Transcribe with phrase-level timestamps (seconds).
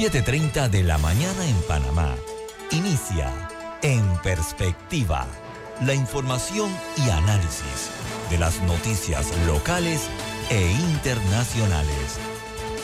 [0.00, 2.16] 7.30 de la mañana en Panamá.
[2.70, 3.30] Inicia
[3.82, 5.26] En Perspectiva.
[5.84, 7.90] La información y análisis
[8.30, 10.08] de las noticias locales
[10.48, 12.18] e internacionales.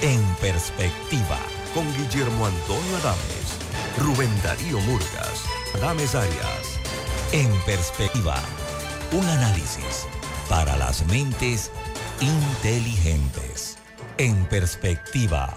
[0.02, 1.38] En Perspectiva.
[1.72, 3.56] Con Guillermo Antonio Adames,
[3.96, 5.42] Rubén Darío Murgas,
[5.74, 6.78] Adames Arias.
[7.32, 8.36] En Perspectiva.
[9.12, 10.06] Un análisis
[10.50, 11.70] para las mentes
[12.20, 13.78] inteligentes.
[14.18, 15.56] En Perspectiva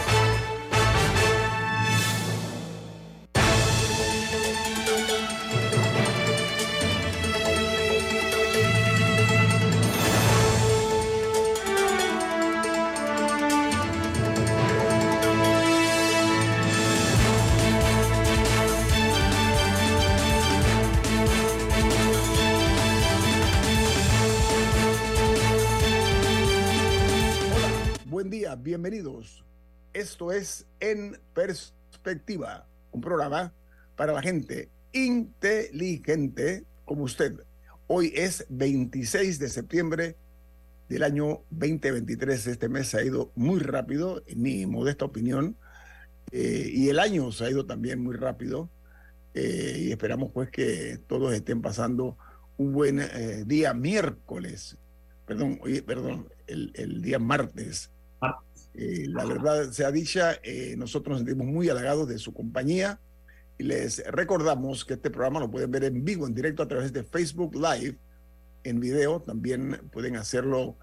[30.31, 33.53] Es En Perspectiva, un programa
[33.97, 37.33] para la gente inteligente como usted.
[37.87, 40.15] Hoy es 26 de septiembre
[40.87, 42.47] del año 2023.
[42.47, 45.57] Este mes ha ido muy rápido, en mi modesta opinión,
[46.31, 48.69] eh, y el año se ha ido también muy rápido.
[49.33, 52.17] Eh, y esperamos pues que todos estén pasando
[52.55, 54.77] un buen eh, día miércoles,
[55.25, 57.91] perdón, perdón, el día martes
[58.73, 62.99] eh, la verdad sea dicha, eh, nosotros nos sentimos muy halagados de su compañía
[63.57, 66.93] y les recordamos que este programa lo pueden ver en vivo, en directo a través
[66.93, 67.97] de Facebook Live,
[68.63, 69.21] en video.
[69.21, 70.77] También pueden hacerlo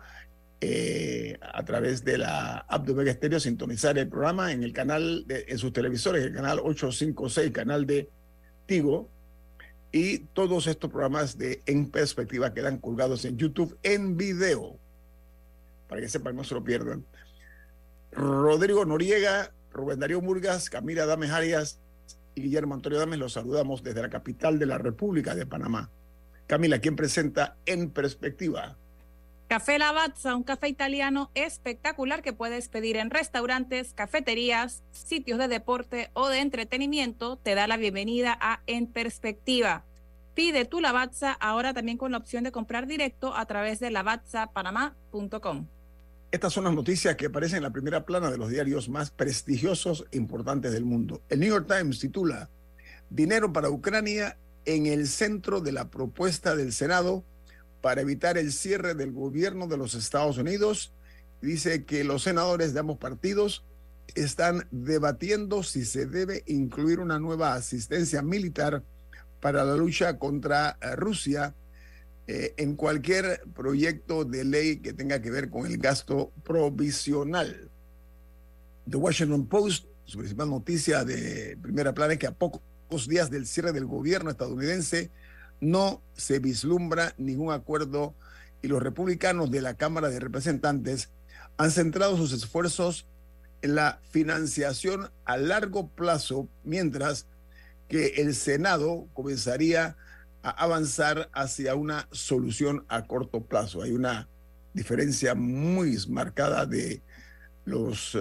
[0.60, 5.24] eh, a través de la app de Omega Stereo, sintonizar el programa en el canal,
[5.26, 8.08] de, en sus televisores, el canal 856, canal de
[8.66, 9.08] Tigo.
[9.90, 14.76] Y todos estos programas de En Perspectiva quedan colgados en YouTube en video,
[15.88, 17.04] para que sepan, no se lo pierdan.
[18.12, 21.80] Rodrigo Noriega, Rubén Darío Murgas, Camila Dames Arias
[22.34, 25.90] y Guillermo Antonio Dames, los saludamos desde la capital de la República de Panamá.
[26.46, 28.76] Camila, ¿quién presenta En Perspectiva?
[29.48, 36.10] Café Lavazza, un café italiano espectacular que puedes pedir en restaurantes, cafeterías, sitios de deporte
[36.12, 39.84] o de entretenimiento, te da la bienvenida a En Perspectiva.
[40.34, 45.66] Pide tu Lavazza ahora también con la opción de comprar directo a través de lavazzapanamá.com.
[46.30, 50.04] Estas son las noticias que aparecen en la primera plana de los diarios más prestigiosos
[50.10, 51.22] e importantes del mundo.
[51.30, 52.50] El New York Times titula
[53.08, 57.24] Dinero para Ucrania en el centro de la propuesta del Senado
[57.80, 60.92] para evitar el cierre del gobierno de los Estados Unidos.
[61.40, 63.64] Dice que los senadores de ambos partidos
[64.14, 68.82] están debatiendo si se debe incluir una nueva asistencia militar
[69.40, 71.54] para la lucha contra Rusia
[72.30, 77.70] eh, en cualquier proyecto de ley que tenga que ver con el gasto provisional.
[78.86, 83.46] The Washington Post, su principal noticia de primera plana es que a pocos días del
[83.46, 85.10] cierre del gobierno estadounidense
[85.62, 88.14] no se vislumbra ningún acuerdo
[88.60, 91.08] y los republicanos de la Cámara de Representantes
[91.56, 93.06] han centrado sus esfuerzos
[93.62, 97.26] en la financiación a largo plazo, mientras
[97.88, 99.96] que el Senado comenzaría
[100.50, 103.82] avanzar hacia una solución a corto plazo.
[103.82, 104.28] Hay una
[104.72, 107.02] diferencia muy marcada de
[107.64, 108.18] los, eh,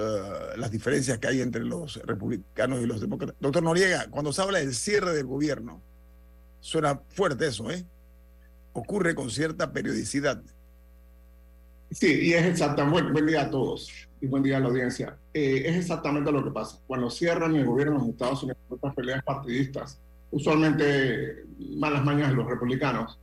[0.57, 3.35] las diferencias que hay entre los republicanos y los demócratas.
[3.39, 5.81] Doctor Noriega, cuando se habla del cierre del gobierno,
[6.59, 7.85] suena fuerte eso, ¿eh?
[8.73, 10.41] Ocurre con cierta periodicidad.
[11.91, 13.89] Sí, y es exactamente, buen, día a todos
[14.19, 15.17] y buen día a la audiencia.
[15.33, 16.79] Eh, es exactamente lo que pasa.
[16.85, 19.99] Cuando cierran el gobierno en los Estados Unidos estas peleas partidistas,
[20.31, 21.45] usualmente
[21.77, 23.17] malas mañas de los republicanos,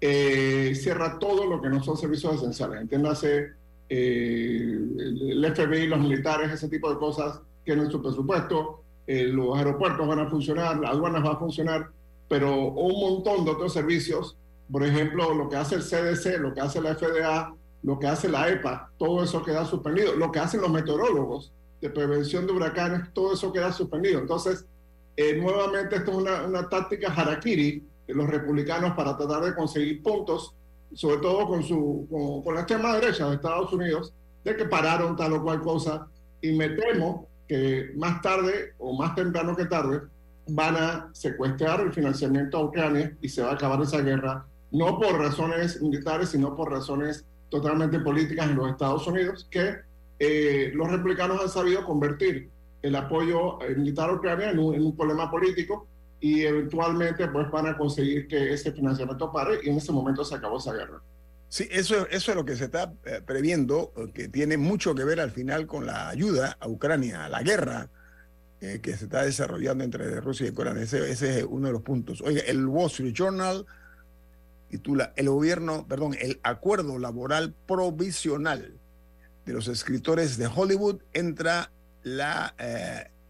[0.00, 2.82] eh, cierra todo lo que no son servicios esenciales.
[2.82, 3.52] Entiéndase,
[3.88, 10.06] eh, el FBI, los militares, ese tipo de cosas tienen su presupuesto, eh, los aeropuertos
[10.06, 11.90] van a funcionar, las aduanas van a funcionar,
[12.28, 14.36] pero un montón de otros servicios,
[14.70, 18.28] por ejemplo, lo que hace el CDC, lo que hace la FDA, lo que hace
[18.28, 23.12] la EPA, todo eso queda suspendido, lo que hacen los meteorólogos de prevención de huracanes,
[23.14, 24.20] todo eso queda suspendido.
[24.20, 24.66] Entonces,
[25.18, 30.00] eh, nuevamente, esto es una, una, táctica harakiri de los republicanos para tratar de conseguir
[30.00, 30.54] puntos,
[30.94, 32.06] sobre todo con, su,
[32.44, 36.06] con, la extrema derecha de Estados Unidos, de que pararon tal o cual cosa.
[36.40, 40.02] Y me temo que más tarde o más temprano que tarde
[40.46, 45.00] van a secuestrar el financiamiento a Ucrania y se va a acabar esa guerra, no
[45.00, 49.78] por razones militares, sino por razones totalmente políticas en los Estados Unidos, que
[50.20, 52.50] eh, los republicanos han sabido convertir
[52.82, 55.86] el apoyo militar ucraniano en un, problema político
[56.20, 60.34] y eventualmente pues van a conseguir que ese financiamiento pare y en ese momento se
[60.34, 61.00] acabó esa guerra.
[61.48, 65.04] Sí, eso, eso es lo que se está eh, previendo, eh, que tiene mucho que
[65.04, 67.88] ver al final con la ayuda a Ucrania, a la guerra
[68.60, 70.82] eh, que se está desarrollando entre Rusia y Ucrania.
[70.82, 72.20] Ese, ese, es uno de los puntos.
[72.20, 73.64] Oiga, el Wall Street Journal
[74.68, 78.74] titula El gobierno, perdón, el acuerdo laboral provisional
[79.46, 81.70] de los escritores de Hollywood entra
[82.08, 82.54] la,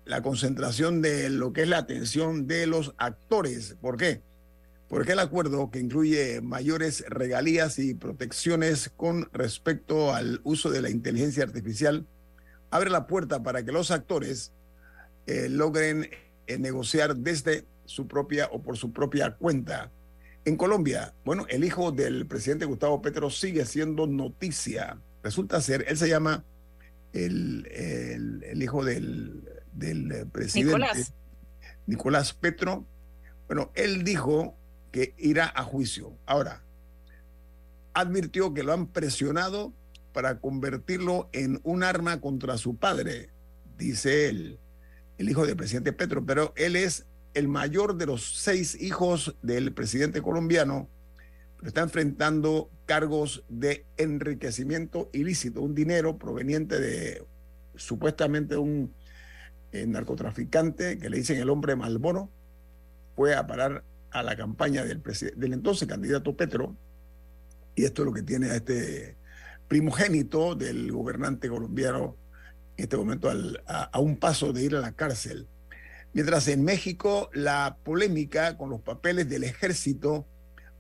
[0.05, 3.77] la concentración de lo que es la atención de los actores.
[3.81, 4.23] ¿Por qué?
[4.89, 10.91] porque el acuerdo que incluye mayores regalías y protecciones con respecto al uso de la
[10.91, 12.07] inteligencia artificial
[12.71, 14.53] abre la puerta para que los actores
[15.27, 16.09] eh, logren
[16.47, 19.91] eh, negociar desde su propia o por su propia cuenta.
[20.45, 24.99] En Colombia, bueno, el hijo del presidente Gustavo Petro sigue siendo noticia.
[25.23, 26.45] Resulta ser, él se llama
[27.13, 27.67] el,
[28.45, 31.13] el, hijo del, del presidente Nicolás.
[31.87, 32.87] Nicolás Petro.
[33.47, 34.57] Bueno, él dijo
[34.93, 36.17] que irá a juicio.
[36.27, 36.63] Ahora,
[37.95, 39.73] advirtió que lo han presionado
[40.13, 43.31] para convertirlo en un arma contra su padre,
[43.77, 44.59] dice él,
[45.19, 49.73] el hijo del presidente Petro, pero él es el mayor de los seis hijos del
[49.73, 50.89] presidente colombiano,
[51.57, 57.23] pero está enfrentando cargos de enriquecimiento ilícito, un dinero proveniente de
[57.77, 58.95] supuestamente un
[59.73, 62.31] eh, narcotraficante que le dicen el hombre Malbono,
[63.15, 66.75] fue a parar a la campaña del entonces candidato Petro,
[67.75, 69.19] y esto es lo que tiene a este
[69.69, 72.17] primogénito del gobernante colombiano
[72.79, 73.31] en este momento
[73.67, 75.47] a, un paso de ir a la cárcel.
[76.15, 80.27] Mientras en México la polémica con los papeles del ejército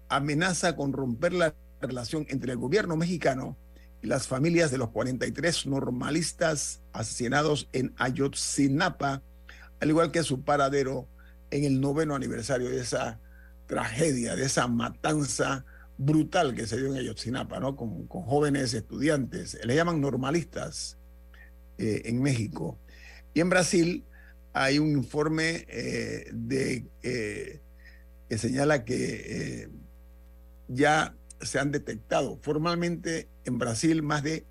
[0.08, 3.57] amenaza con romper la relación entre el gobierno mexicano
[4.03, 9.23] y las familias de los 43 normalistas asesinados en Ayotzinapa,
[9.81, 11.09] al igual que su paradero
[11.51, 13.21] en el noveno aniversario de esa
[13.67, 15.65] tragedia, de esa matanza
[15.97, 17.75] brutal que se dio en Ayotzinapa, ¿no?
[17.75, 20.99] Con, con jóvenes estudiantes, le llaman normalistas
[21.79, 22.77] eh, en México.
[23.35, 24.05] Y en Brasil
[24.53, 27.61] hay un informe eh, de, eh,
[28.29, 29.69] que señala que
[30.67, 34.44] ya se han detectado formalmente en Brasil más de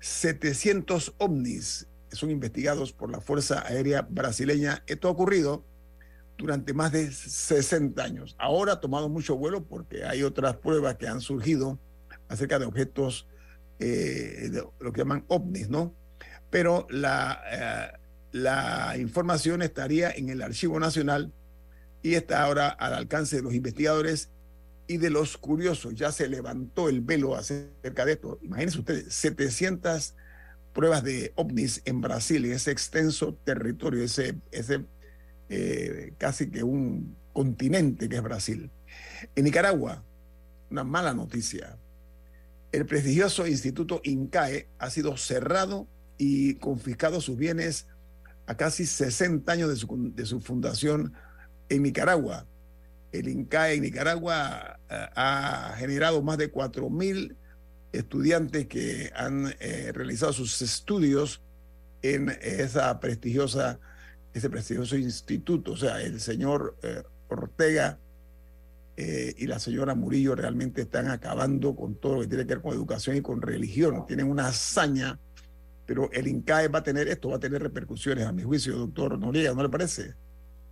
[0.00, 4.82] 700 ovnis que son investigados por la Fuerza Aérea Brasileña.
[4.86, 5.64] Esto ha ocurrido
[6.36, 8.36] durante más de 60 años.
[8.38, 11.78] Ahora ha tomado mucho vuelo porque hay otras pruebas que han surgido
[12.28, 13.26] acerca de objetos,
[13.78, 14.50] eh,
[14.80, 15.94] lo que llaman ovnis, ¿no?
[16.50, 17.98] Pero la, eh,
[18.32, 21.32] la información estaría en el Archivo Nacional
[22.02, 24.30] y está ahora al alcance de los investigadores
[24.88, 25.94] y de los curiosos.
[25.94, 28.40] Ya se levantó el velo acerca de esto.
[28.42, 30.16] Imagínense ustedes, 700
[30.72, 34.84] pruebas de ovnis en Brasil, en ese extenso territorio, ese, ese
[35.48, 38.70] eh, casi que un continente que es Brasil.
[39.36, 40.04] En Nicaragua,
[40.70, 41.78] una mala noticia.
[42.72, 45.86] El prestigioso Instituto INCAE ha sido cerrado
[46.18, 47.86] y confiscado sus bienes
[48.46, 51.12] a casi 60 años de su, de su fundación
[51.68, 52.46] en Nicaragua.
[53.12, 57.34] El INCAE en Nicaragua eh, ha generado más de 4.000
[57.92, 61.40] estudiantes que han eh, realizado sus estudios
[62.02, 63.80] en esa prestigiosa
[64.34, 65.72] ese prestigioso instituto.
[65.72, 67.98] O sea, el señor eh, Ortega
[69.00, 72.74] y la señora Murillo realmente están acabando con todo lo que tiene que ver con
[72.74, 74.04] educación y con religión.
[74.08, 75.20] Tienen una hazaña,
[75.86, 79.16] pero el INCAE va a tener esto, va a tener repercusiones, a mi juicio, doctor
[79.16, 80.16] Noriega, ¿no le parece?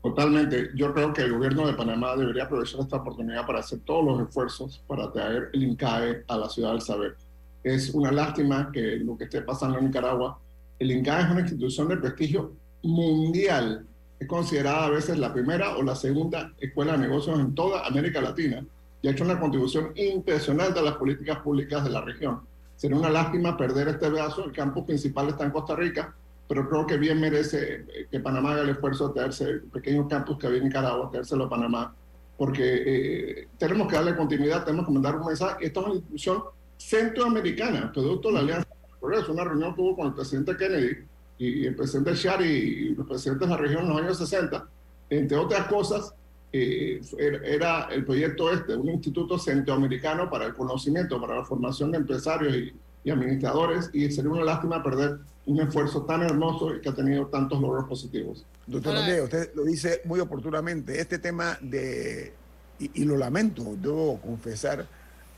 [0.06, 0.70] Totalmente.
[0.76, 4.28] Yo creo que el gobierno de Panamá debería aprovechar esta oportunidad para hacer todos los
[4.28, 7.16] esfuerzos para traer el INCAE a la ciudad del saber.
[7.64, 10.38] Es una lástima que lo que esté pasando en Nicaragua,
[10.78, 12.52] el INCAE es una institución de prestigio
[12.84, 13.84] mundial.
[14.20, 18.20] Es considerada a veces la primera o la segunda escuela de negocios en toda América
[18.20, 18.64] Latina
[19.02, 22.42] y ha hecho una contribución impresionante a las políticas públicas de la región.
[22.76, 24.44] Sería una lástima perder este brazo.
[24.44, 26.14] El campus principal está en Costa Rica,
[26.48, 30.08] pero creo que bien merece eh, que Panamá haga el esfuerzo de traerse el pequeño
[30.08, 31.94] campus que había en Nicaragua, traérselo a Panamá,
[32.36, 35.66] porque eh, tenemos que darle continuidad, tenemos que mandar un mensaje.
[35.66, 36.42] Esto es una institución
[36.76, 38.76] centroamericana, producto de la Alianza
[39.06, 40.96] por eso una reunión que hubo con el presidente Kennedy
[41.38, 44.68] y, el presidente Shari y los presidentes de la región en los años 60,
[45.10, 46.12] entre otras cosas,
[46.52, 51.98] eh, era el proyecto este, un instituto centroamericano para el conocimiento, para la formación de
[51.98, 56.94] empresarios y, administradores, y sería una lástima perder un esfuerzo tan hermoso y que ha
[56.94, 58.44] tenido tantos logros positivos.
[58.66, 62.32] Doctor Andrés, usted lo dice muy oportunamente, este tema de,
[62.78, 64.86] y, y, lo lamento, debo confesar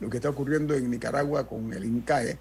[0.01, 2.39] lo que está ocurriendo en Nicaragua con el INCAE,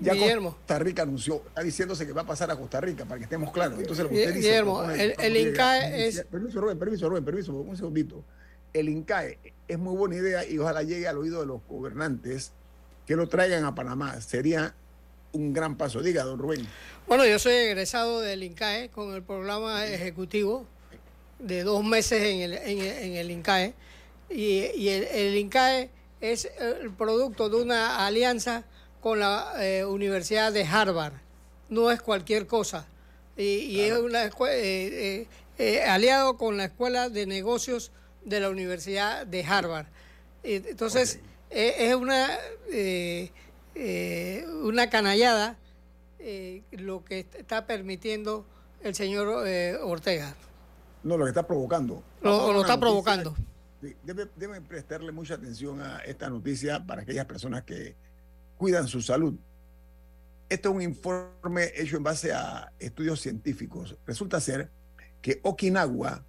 [0.00, 0.52] ya Guillermo.
[0.52, 3.50] Costa Rica anunció, está diciéndose que va a pasar a Costa Rica, para que estemos
[3.50, 3.78] claros.
[3.78, 6.24] Entonces, lo que usted dice, Guillermo, el, INCAE es.
[6.24, 8.24] Permiso, Rubén, permiso, Rubén, permiso, un segundito.
[8.72, 12.52] El INCAE es muy buena idea y ojalá llegue al oído de los gobernantes
[13.06, 14.20] que lo traigan a Panamá.
[14.20, 14.74] Sería
[15.36, 16.02] un gran paso.
[16.02, 16.66] Diga, don Rubén.
[17.06, 20.66] Bueno, yo soy egresado del INCAE con el programa ejecutivo
[21.38, 23.74] de dos meses en el, en, el INCAE.
[24.30, 25.90] Y, el, INCAE
[26.20, 28.64] es el producto de una alianza
[29.00, 31.12] con la eh, Universidad de Harvard.
[31.68, 32.86] No es cualquier cosa.
[33.36, 35.26] Y, es una eh,
[35.58, 37.92] eh, aliado con la Escuela de Negocios
[38.24, 39.86] de la Universidad de Harvard.
[40.42, 42.28] Entonces, es una,
[44.62, 45.58] una canallada
[46.72, 48.46] lo que está permitiendo
[48.82, 49.28] el señor
[49.82, 50.34] Ortega.
[51.02, 52.02] No, lo que está provocando.
[52.22, 53.36] Lo, lo está provocando.
[54.02, 57.94] Debe, deben prestarle mucha atención a esta noticia para aquellas personas que
[58.56, 59.34] cuidan su salud.
[60.48, 63.96] Esto es un informe hecho en base a estudios científicos.
[64.06, 64.70] Resulta ser
[65.20, 66.24] que Okinawa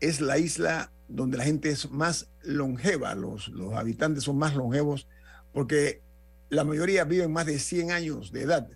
[0.00, 5.06] es la isla donde la gente es más longeva, los, los habitantes son más longevos,
[5.52, 6.02] porque
[6.48, 8.68] la mayoría viven más de 100 años de edad.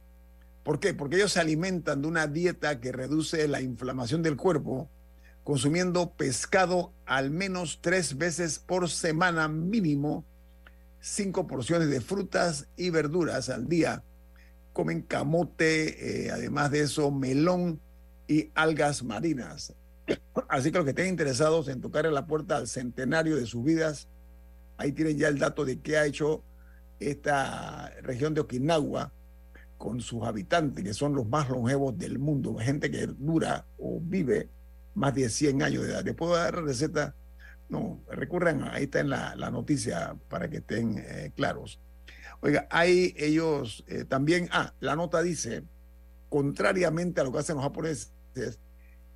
[0.62, 0.92] ¿Por qué?
[0.94, 4.90] Porque ellos se alimentan de una dieta que reduce la inflamación del cuerpo,
[5.44, 10.24] consumiendo pescado al menos tres veces por semana mínimo,
[11.00, 14.02] cinco porciones de frutas y verduras al día.
[14.72, 17.80] Comen camote, eh, además de eso, melón
[18.28, 19.74] y algas marinas.
[20.48, 23.64] Así que los que estén interesados en tocar en la puerta al centenario de sus
[23.64, 24.08] vidas,
[24.76, 26.44] ahí tienen ya el dato de qué ha hecho
[27.00, 29.12] esta región de Okinawa
[29.78, 34.50] con sus habitantes, que son los más longevos del mundo, gente que dura o vive
[34.94, 36.04] más de 100 años de edad.
[36.04, 37.14] ¿Les puedo dar receta?
[37.70, 41.80] No, recurran, ahí está en la, noticia para que estén eh, claros.
[42.42, 45.64] Oiga, hay ellos eh, también, ah, la nota dice,
[46.28, 48.12] contrariamente a lo que hacen los japoneses,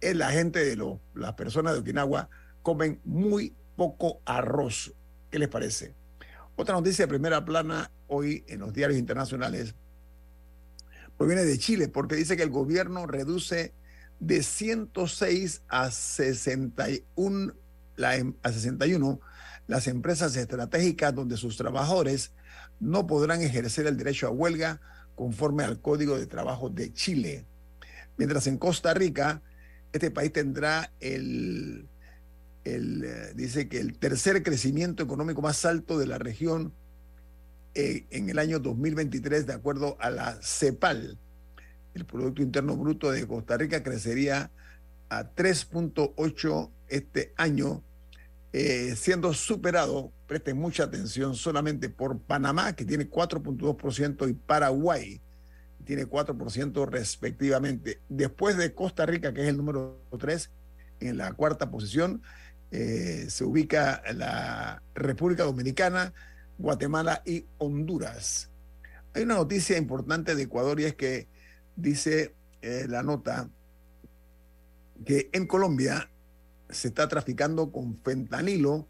[0.00, 2.28] es la gente de los, las personas de Okinawa
[2.62, 4.94] comen muy poco arroz.
[5.30, 5.94] ¿Qué les parece?
[6.56, 9.74] Otra noticia de primera plana hoy en los diarios internacionales
[11.16, 13.72] proviene de Chile, porque dice que el gobierno reduce
[14.20, 17.54] de 106 a 61,
[17.96, 19.20] la, em, a 61
[19.66, 22.32] las empresas estratégicas donde sus trabajadores
[22.80, 24.80] no podrán ejercer el derecho a huelga
[25.14, 27.46] conforme al Código de Trabajo de Chile.
[28.16, 29.42] Mientras en Costa Rica,
[29.92, 31.88] este país tendrá el,
[32.64, 36.72] eh, dice que el tercer crecimiento económico más alto de la región
[37.74, 41.18] eh, en el año 2023, de acuerdo a la CEPAL
[41.94, 44.50] el Producto Interno Bruto de Costa Rica crecería
[45.08, 47.82] a 3.8 este año,
[48.52, 55.20] eh, siendo superado, presten mucha atención, solamente por Panamá, que tiene 4.2%, y Paraguay,
[55.78, 58.00] que tiene 4% respectivamente.
[58.08, 60.50] Después de Costa Rica, que es el número 3,
[61.00, 62.22] en la cuarta posición,
[62.70, 66.12] eh, se ubica la República Dominicana,
[66.58, 68.50] Guatemala y Honduras.
[69.14, 71.28] Hay una noticia importante de Ecuador y es que
[71.76, 73.48] dice eh, la nota
[75.04, 76.10] que en Colombia
[76.68, 78.88] se está traficando con fentanilo,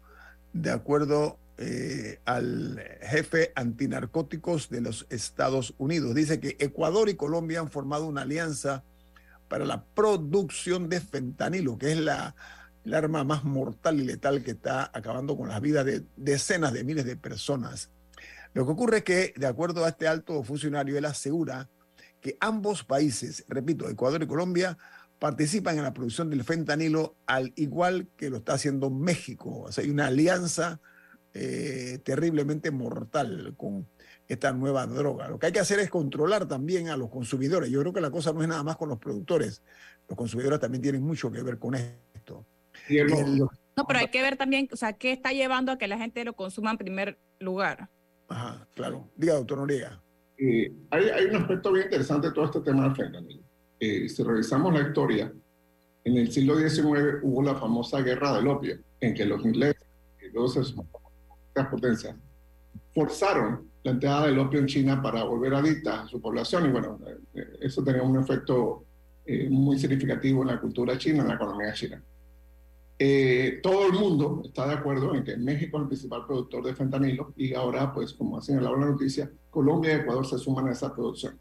[0.53, 6.15] de acuerdo eh, al jefe antinarcóticos de los Estados Unidos.
[6.15, 8.83] Dice que Ecuador y Colombia han formado una alianza
[9.47, 12.35] para la producción de fentanilo, que es la,
[12.85, 16.83] la arma más mortal y letal que está acabando con las vidas de decenas de
[16.83, 17.89] miles de personas.
[18.53, 21.67] Lo que ocurre es que, de acuerdo a este alto funcionario, él asegura
[22.21, 24.77] que ambos países, repito, Ecuador y Colombia,
[25.19, 29.61] participan en la producción del fentanilo al igual que lo está haciendo México.
[29.61, 30.79] O sea, hay una alianza
[31.33, 33.87] eh, terriblemente mortal con
[34.27, 35.27] esta nueva droga.
[35.27, 37.69] Lo que hay que hacer es controlar también a los consumidores.
[37.69, 39.61] Yo creo que la cosa no es nada más con los productores.
[40.07, 42.45] Los consumidores también tienen mucho que ver con esto.
[42.89, 46.23] No, pero hay que ver también, o sea, qué está llevando a que la gente
[46.23, 47.89] lo consuma en primer lugar.
[48.27, 49.09] Ajá, claro.
[49.15, 50.01] Diga, doctor Noriega.
[50.37, 53.43] Eh, hay, hay, un aspecto bien interesante de todo este tema del fentanilo.
[53.79, 55.31] Eh, si revisamos la historia,
[56.03, 59.83] en el siglo XIX hubo la famosa guerra del opio, en que los ingleses
[60.21, 62.15] y las potencias
[62.93, 66.99] forzaron la entrada del opio en China para volver adicta a su población y bueno,
[67.35, 68.85] eh, eso tenía un efecto
[69.49, 71.99] muy significativo en la cultura china, en la economía china.
[72.97, 76.75] Eh, todo el mundo está de acuerdo en que México es el principal productor de
[76.75, 80.71] fentanilo y ahora, pues como ha señalado la noticia, Colombia y Ecuador se suman a
[80.71, 81.37] esa producción.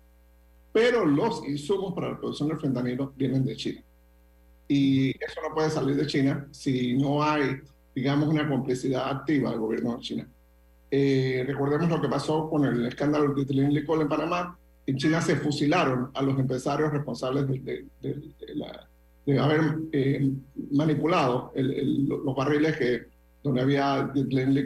[0.72, 3.82] Pero los insumos para la producción del fentanilo vienen de China.
[4.66, 7.60] Y eso no puede salir de China si no hay,
[7.94, 10.28] digamos, una complicidad activa del gobierno de China.
[10.90, 14.58] Eh, recordemos lo que pasó con el escándalo de Licol en Panamá.
[14.86, 17.86] En China se fusilaron a los empresarios responsables de
[18.54, 18.88] la
[19.26, 20.30] de haber eh,
[20.72, 23.06] manipulado los barriles que,
[23.42, 24.56] donde había Glenn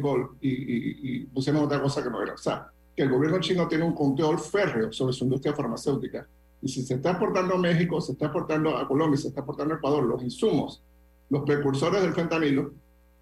[0.41, 2.35] y, y, pusieron otra cosa que no era.
[2.35, 6.27] O sea, que el gobierno chino tiene un control férreo sobre su industria farmacéutica.
[6.61, 9.75] Y si se está exportando a México, se está exportando a Colombia, se está exportando
[9.75, 10.83] a Ecuador, los insumos,
[11.31, 12.73] los precursores del fentanilo,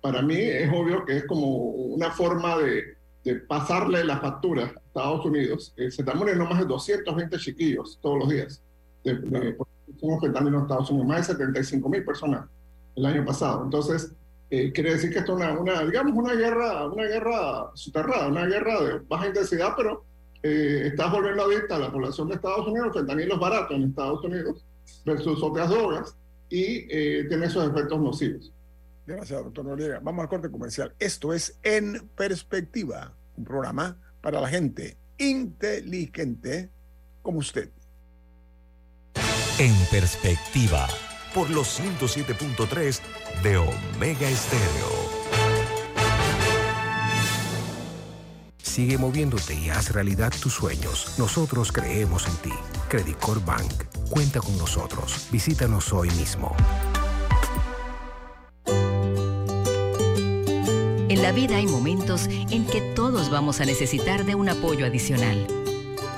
[0.00, 4.66] para mí es obvio que es como una forma de, de pasarle la factura a
[4.66, 5.74] Estados Unidos.
[5.76, 8.62] Eh, se están muriendo más de 220 chiquillos todos los días
[9.02, 9.66] de, de, por
[10.20, 12.46] fentanilo en Estados Unidos, más de 75 mil personas
[12.94, 13.64] el año pasado.
[13.64, 14.12] Entonces,
[14.50, 18.46] eh, quiere decir que esto es una, una, digamos, una guerra, una guerra soterrada, una
[18.46, 20.04] guerra de baja intensidad, pero
[20.42, 23.84] eh, estás volviendo adicta a la población de Estados Unidos, el fentanilo es barato en
[23.84, 24.64] Estados Unidos
[25.04, 26.16] versus otras drogas
[26.48, 28.52] y eh, tiene esos efectos nocivos.
[29.06, 30.00] Gracias, doctor Noriega.
[30.00, 30.92] Vamos al corte comercial.
[30.98, 36.70] Esto es En Perspectiva, un programa para la gente inteligente
[37.22, 37.70] como usted.
[39.58, 40.86] En Perspectiva,
[41.34, 43.00] por los 107.3
[43.42, 45.16] de Omega Estéreo.
[48.62, 51.14] Sigue moviéndote y haz realidad tus sueños.
[51.16, 52.52] Nosotros creemos en ti.
[52.90, 53.72] Credicor Bank.
[54.10, 55.28] Cuenta con nosotros.
[55.32, 56.54] Visítanos hoy mismo.
[61.08, 65.46] En la vida hay momentos en que todos vamos a necesitar de un apoyo adicional.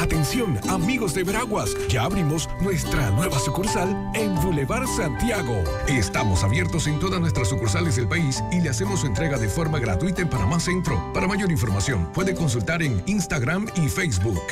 [0.00, 5.64] Atención, amigos de Veraguas, ya abrimos nuestra nueva sucursal en Boulevard Santiago.
[5.88, 9.80] Estamos abiertos en todas nuestras sucursales del país y le hacemos su entrega de forma
[9.80, 11.12] gratuita en Panamá Centro.
[11.12, 14.42] Para mayor información, puede consultar en Instagram y Facebook.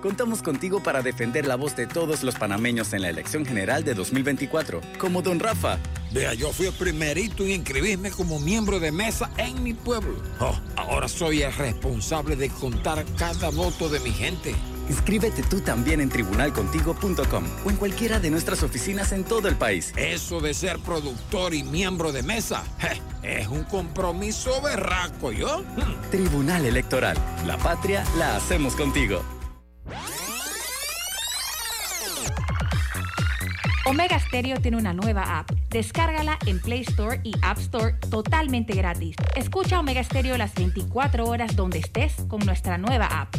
[0.00, 3.92] Contamos contigo para defender la voz de todos los panameños en la elección general de
[3.92, 5.78] 2024, como don Rafa.
[6.12, 10.14] Vea, yo fui el primerito en inscribirme como miembro de mesa en mi pueblo.
[10.40, 14.54] Oh, ahora soy el responsable de contar cada voto de mi gente.
[14.88, 19.92] Inscríbete tú también en tribunalcontigo.com o en cualquiera de nuestras oficinas en todo el país.
[19.96, 25.62] Eso de ser productor y miembro de mesa je, es un compromiso berraco, ¿yo?
[26.10, 27.18] Tribunal Electoral.
[27.46, 29.22] La patria la hacemos contigo.
[33.88, 35.50] Omega Stereo tiene una nueva app.
[35.70, 39.16] Descárgala en Play Store y App Store totalmente gratis.
[39.34, 43.34] Escucha Omega Stereo las 24 horas donde estés con nuestra nueva app.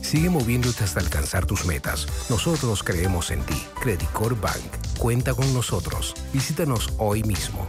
[0.00, 2.06] Sigue moviéndote hasta alcanzar tus metas.
[2.30, 3.62] Nosotros creemos en ti.
[3.82, 4.56] Credicor Bank.
[4.98, 6.14] Cuenta con nosotros.
[6.32, 7.68] Visítanos hoy mismo.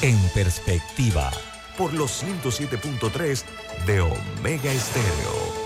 [0.00, 1.32] En Perspectiva,
[1.76, 3.44] por los 107.3
[3.86, 5.64] de Omega Estéreo.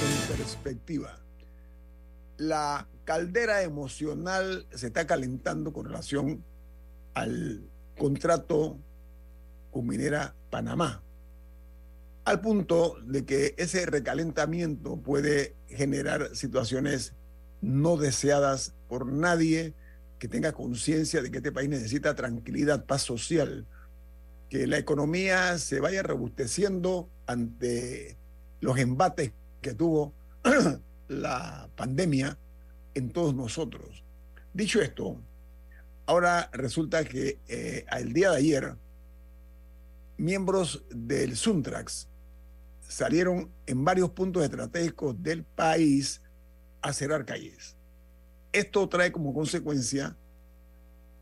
[0.00, 1.18] En Perspectiva,
[2.36, 6.44] la caldera emocional se está calentando con relación
[7.14, 8.87] al contrato con
[9.82, 11.02] Minera Panamá,
[12.24, 17.14] al punto de que ese recalentamiento puede generar situaciones
[17.60, 19.74] no deseadas por nadie
[20.18, 23.66] que tenga conciencia de que este país necesita tranquilidad, paz social,
[24.48, 28.16] que la economía se vaya robusteciendo ante
[28.60, 30.14] los embates que tuvo
[31.08, 32.38] la pandemia
[32.94, 34.04] en todos nosotros.
[34.52, 35.20] Dicho esto,
[36.06, 38.74] ahora resulta que eh, el día de ayer,
[40.18, 42.08] miembros del Suntrax
[42.80, 46.20] salieron en varios puntos estratégicos del país
[46.82, 47.76] a cerrar calles.
[48.52, 50.16] Esto trae como consecuencia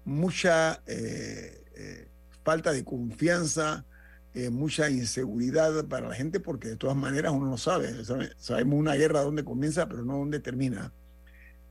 [0.05, 2.09] mucha eh, eh,
[2.45, 3.85] falta de confianza,
[4.33, 8.05] eh, mucha inseguridad para la gente, porque de todas maneras uno no sabe.
[8.05, 8.31] sabe.
[8.39, 10.93] Sabemos una guerra dónde comienza, pero no dónde termina.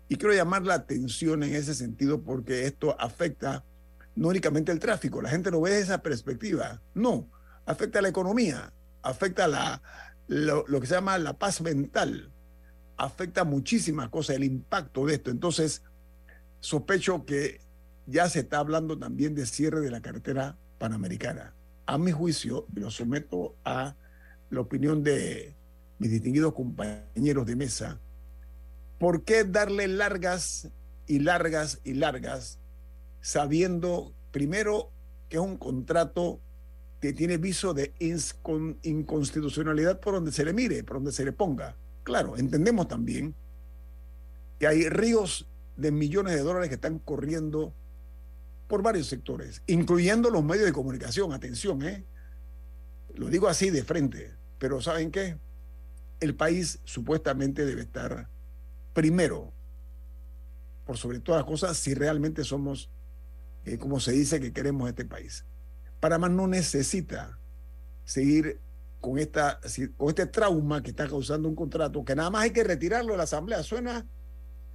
[0.09, 3.63] Y quiero llamar la atención en ese sentido porque esto afecta
[4.15, 7.29] no únicamente el tráfico, la gente lo ve desde esa perspectiva, no,
[7.65, 9.81] afecta a la economía, afecta la,
[10.27, 12.31] lo, lo que se llama la paz mental,
[12.97, 15.31] afecta muchísimas cosas, el impacto de esto.
[15.31, 15.83] Entonces,
[16.59, 17.59] sospecho que
[18.07, 21.53] ya se está hablando también de cierre de la carretera panamericana.
[21.85, 23.95] A mi juicio, lo someto a
[24.49, 25.55] la opinión de
[25.99, 27.99] mis distinguidos compañeros de mesa,
[28.99, 30.69] ¿por qué darle largas
[31.07, 32.59] y largas y largas
[33.25, 34.91] sabiendo primero
[35.29, 36.41] que es un contrato
[37.01, 37.91] que tiene viso de
[38.83, 41.75] inconstitucionalidad por donde se le mire, por donde se le ponga.
[42.03, 43.33] Claro, entendemos también
[44.59, 47.73] que hay ríos de millones de dólares que están corriendo
[48.67, 51.33] por varios sectores, incluyendo los medios de comunicación.
[51.33, 52.05] Atención, ¿eh?
[53.15, 55.39] Lo digo así de frente, pero ¿saben qué?
[56.19, 58.29] El país supuestamente debe estar
[58.93, 59.51] primero,
[60.85, 62.91] por sobre todas las cosas, si realmente somos,
[63.79, 65.45] como se dice, que queremos este país.
[65.99, 67.39] Panamá no necesita
[68.03, 68.61] seguir
[69.01, 69.59] con, esta,
[69.97, 73.17] con este trauma que está causando un contrato, que nada más hay que retirarlo de
[73.17, 73.63] la Asamblea.
[73.63, 74.07] Suena,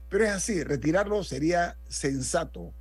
[0.09, 2.75] pero es así, retirarlo sería sensato,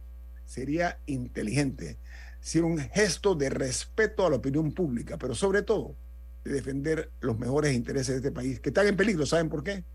[0.46, 2.00] sería inteligente,
[2.40, 5.96] sería un gesto de respeto a la opinión pública, pero sobre todo
[6.44, 9.26] de defender los mejores intereses de este país, que están en peligro.
[9.26, 9.86] ¿Saben por qué?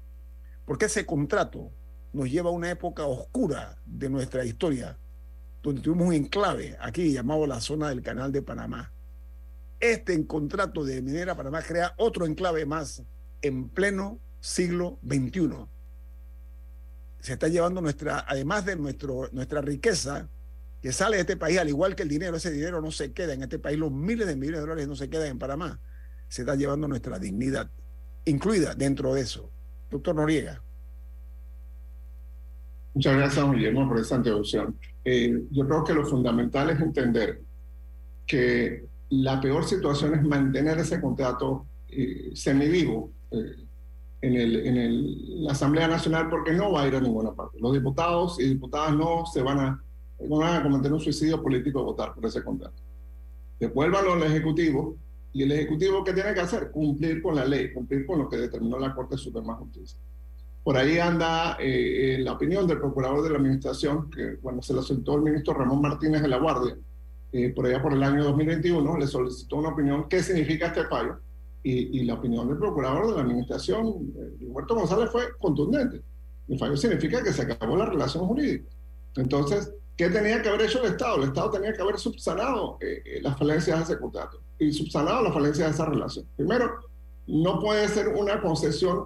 [0.64, 1.72] Porque ese contrato
[2.12, 4.98] nos lleva a una época oscura de nuestra historia,
[5.64, 8.92] donde tuvimos un enclave aquí llamado la zona del Canal de Panamá.
[9.80, 13.02] Este contrato de Minera Panamá crea otro enclave más
[13.40, 15.66] en pleno siglo XXI.
[17.20, 20.28] Se está llevando nuestra, además de nuestro, nuestra riqueza,
[20.82, 23.32] que sale de este país, al igual que el dinero, ese dinero no se queda
[23.32, 25.80] en este país, los miles de millones de dólares no se quedan en Panamá,
[26.28, 27.70] se está llevando nuestra dignidad,
[28.26, 29.50] incluida dentro de eso.
[29.90, 30.62] Doctor Noriega.
[32.92, 34.78] Muchas gracias, Guillermo, por esta introducción.
[35.04, 37.42] Eh, yo creo que lo fundamental es entender
[38.26, 43.56] que la peor situación es mantener ese contrato eh, semivivo eh,
[44.22, 47.58] en, el, en el, la Asamblea Nacional porque no va a ir a ninguna parte.
[47.60, 49.84] Los diputados y diputadas no se van a
[50.28, 52.82] van a cometer un suicidio político de votar por ese contrato.
[53.58, 54.96] Devuélvanlo al Ejecutivo
[55.32, 56.70] y el Ejecutivo, ¿qué tiene que hacer?
[56.70, 59.98] Cumplir con la ley, cumplir con lo que determinó la Corte Suprema de Justicia.
[60.64, 64.82] Por ahí anda eh, la opinión del procurador de la Administración, que bueno, se la
[64.82, 66.76] soltó el ministro Ramón Martínez de la Guardia,
[67.32, 71.18] eh, por allá por el año 2021, le solicitó una opinión, ¿qué significa este fallo?
[71.62, 76.02] Y, y la opinión del procurador de la Administración, eh, Roberto González, fue contundente.
[76.48, 78.68] El fallo significa que se acabó la relación jurídica.
[79.16, 81.16] Entonces, ¿Qué tenía que haber hecho el Estado?
[81.18, 85.22] El Estado tenía que haber subsanado eh, eh, las falencias de ese contrato y subsanado
[85.22, 86.26] las falencias de esa relación.
[86.36, 86.80] Primero,
[87.28, 89.04] no puede ser una concesión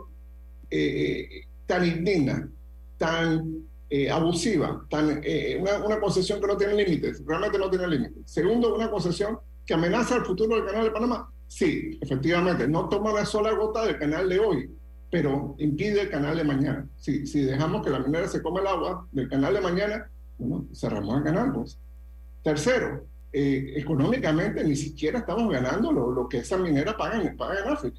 [0.70, 2.48] eh, tan indigna,
[2.96, 3.64] tan
[4.12, 5.22] abusiva, tan,
[5.60, 8.22] una, una, concesión que no tiene límites, realmente no tiene límites.
[8.26, 11.30] Segundo, una concesión que amenaza el futuro del canal de Panamá.
[11.46, 14.70] Sí, efectivamente, no toma una sola gota del canal de hoy,
[15.10, 16.86] pero impide el canal de mañana.
[16.96, 20.10] Si, si dejamos que la minera se come el agua del canal de mañana,
[20.74, 21.52] cerramos el canal.
[21.52, 21.78] Pues.
[22.42, 27.68] Tercero, eh, económicamente ni siquiera estamos ganando lo, lo que esa minera paga paga en
[27.68, 27.98] África.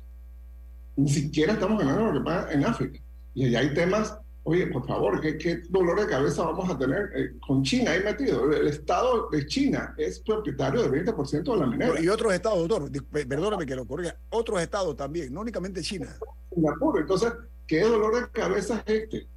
[1.00, 3.00] Ni siquiera estamos ganando lo que paga en África.
[3.34, 7.10] Y allá hay temas, oye, por favor, ¿qué, qué dolor de cabeza vamos a tener
[7.16, 8.52] eh, con China ahí metido?
[8.52, 12.02] El Estado de China es propietario del 20% de la minera.
[12.02, 16.14] Y otros estados, doctor, perdóname que lo corrija, otros estados también, no únicamente China.
[16.54, 17.00] Singapur.
[17.00, 17.32] Entonces,
[17.66, 19.28] ¿qué dolor de cabeza es este?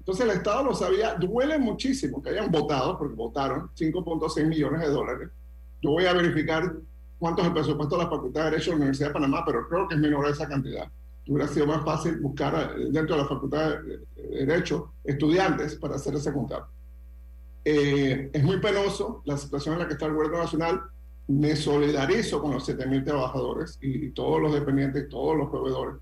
[0.00, 4.88] Entonces el Estado lo sabía, duele muchísimo que hayan votado, porque votaron 5.6 millones de
[4.88, 5.30] dólares.
[5.80, 6.74] Yo voy a verificar
[7.20, 9.68] cuánto es el presupuesto de la Facultad de Derecho de la Universidad de Panamá, pero
[9.68, 10.90] creo que es menor esa cantidad.
[11.28, 16.14] Hubiera sido más fácil buscar eh, dentro de la Facultad de Derecho estudiantes para hacer
[16.14, 16.68] ese contrato.
[17.64, 20.80] Eh, es muy penoso la situación en la que está el gobierno nacional.
[21.28, 25.96] Me solidarizo con los 7.000 trabajadores y, y todos los dependientes, todos los proveedores,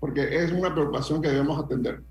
[0.00, 2.02] porque es una preocupación que debemos atender.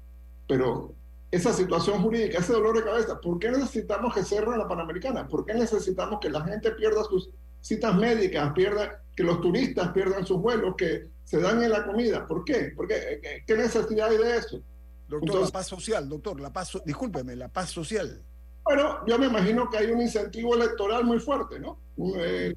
[0.48, 0.94] Pero
[1.34, 3.20] esa situación jurídica, ese dolor de cabeza.
[3.20, 5.28] ¿Por qué necesitamos que cierren la Panamericana?
[5.28, 7.32] ¿Por qué necesitamos que la gente pierda sus
[7.64, 12.28] citas médicas, pierda, que los turistas pierdan sus vuelos, que se dañe la comida?
[12.28, 12.74] ¿Por qué?
[12.76, 13.44] ¿Por qué?
[13.46, 14.62] ¿Qué necesidad hay de eso?
[15.08, 18.24] Doctor, la paz social, doctor, la paz, discúlpeme, la paz social.
[18.64, 21.80] Bueno, yo me imagino que hay un incentivo electoral muy fuerte, ¿no?
[22.18, 22.54] Eh,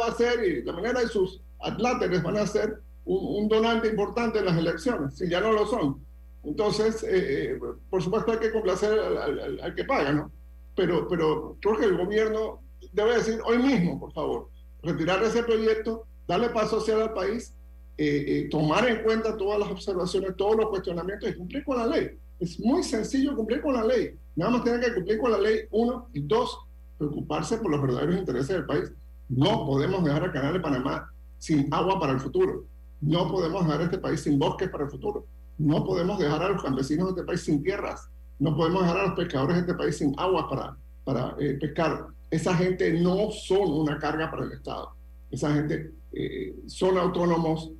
[0.00, 3.88] va a ser, y de manera de sus atláteres van a ser un, un donante
[3.88, 6.04] importante en las elecciones, si ya no lo son
[6.42, 7.58] entonces, eh, eh,
[7.90, 10.32] por supuesto hay que complacer al, que paga, ¿no?
[10.74, 12.62] Pero, pero creo que el gobierno
[12.92, 14.48] debe decir hoy mismo, por favor,
[14.82, 17.54] retirar ese proyecto, darle paso social al país,
[17.96, 22.18] eh, tomar en cuenta todas las observaciones, todos los cuestionamientos y cumplir con la ley.
[22.38, 24.16] Es muy sencillo cumplir con la ley.
[24.36, 26.58] Nada más tienen que cumplir con la ley, uno, y dos,
[26.96, 28.90] preocuparse por los verdaderos intereses del país.
[29.28, 32.64] No podemos dejar al Canal de Panamá sin agua para el futuro.
[33.00, 35.26] No podemos dejar este país sin bosques para el futuro.
[35.58, 38.08] No podemos dejar a los campesinos de este país sin tierras.
[38.38, 42.06] No podemos dejar a los pescadores de este país sin agua para, para eh, pescar.
[42.30, 44.94] Esa gente no son una carga para el Estado.
[45.30, 47.72] Esa gente eh, son autónomos,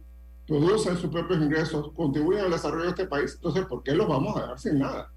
[0.46, 3.34] producen sus propios ingresos, contribuyen al desarrollo de este país.
[3.34, 5.12] Entonces, ¿por qué los vamos a dejar sin nada?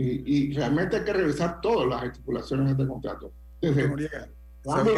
[0.00, 3.32] Y, realmente hay que revisar todas las estipulaciones de este contrato.
[3.60, 3.88] Desde
[4.64, 4.88] la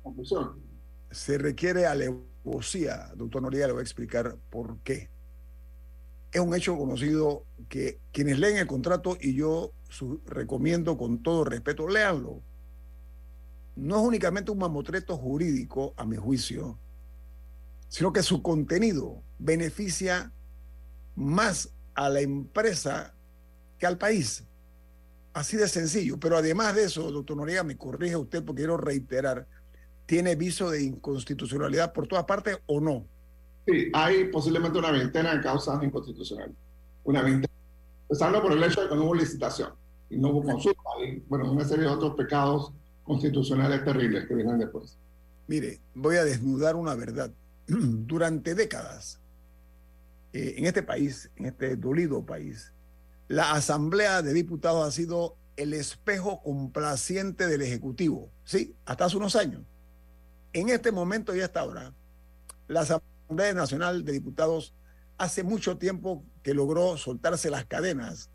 [0.00, 0.62] conclusión.
[1.10, 3.10] se requiere alevosía.
[3.16, 5.10] Doctor Noriega le voy a explicar por qué.
[6.30, 11.44] Es un hecho conocido que quienes leen el contrato, y yo su, recomiendo con todo
[11.44, 12.42] respeto, léanlo.
[13.78, 16.76] No es únicamente un mamotreto jurídico, a mi juicio,
[17.88, 20.32] sino que su contenido beneficia
[21.14, 23.14] más a la empresa
[23.78, 24.44] que al país.
[25.32, 26.18] Así de sencillo.
[26.18, 29.46] Pero además de eso, doctor Noriega, me corrige usted porque quiero reiterar,
[30.06, 33.06] ¿tiene viso de inconstitucionalidad por todas partes o no?
[33.64, 36.56] Sí, hay posiblemente una veintena de causas inconstitucionales.
[37.04, 37.54] Una veintena.
[38.02, 39.72] Empezando por el hecho de que no hubo licitación
[40.10, 42.72] y no hubo consulta y, bueno, una serie de otros pecados
[43.08, 44.98] constitucionales terribles que vienen después.
[45.48, 47.32] Mire, voy a desnudar una verdad.
[47.66, 49.18] Durante décadas,
[50.32, 52.72] eh, en este país, en este dolido país,
[53.26, 59.34] la Asamblea de Diputados ha sido el espejo complaciente del Ejecutivo, sí, hasta hace unos
[59.34, 59.62] años.
[60.52, 61.92] En este momento y hasta ahora,
[62.68, 64.74] la Asamblea Nacional de Diputados
[65.16, 68.30] hace mucho tiempo que logró soltarse las cadenas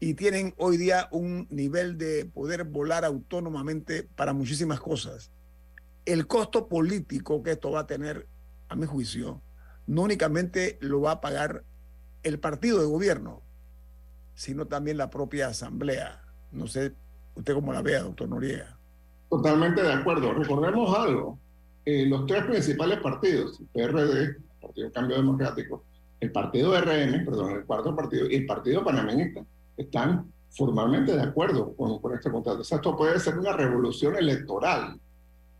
[0.00, 5.30] y tienen hoy día un nivel de poder volar autónomamente para muchísimas cosas.
[6.06, 8.26] El costo político que esto va a tener,
[8.70, 9.42] a mi juicio,
[9.86, 11.64] no únicamente lo va a pagar
[12.22, 13.42] el partido de gobierno,
[14.34, 16.22] sino también la propia asamblea.
[16.50, 16.94] No sé,
[17.34, 18.78] usted cómo la vea, doctor Noriega.
[19.28, 20.32] Totalmente de acuerdo.
[20.32, 21.38] Recordemos algo.
[21.84, 25.84] Eh, los tres principales partidos, el PRD, el Partido Cambio Democrático,
[26.20, 29.44] el Partido RM, perdón, el cuarto partido, y el Partido Panameñista,
[29.80, 32.60] están formalmente de acuerdo con, con este contrato.
[32.60, 34.98] O sea, esto puede ser una revolución electoral,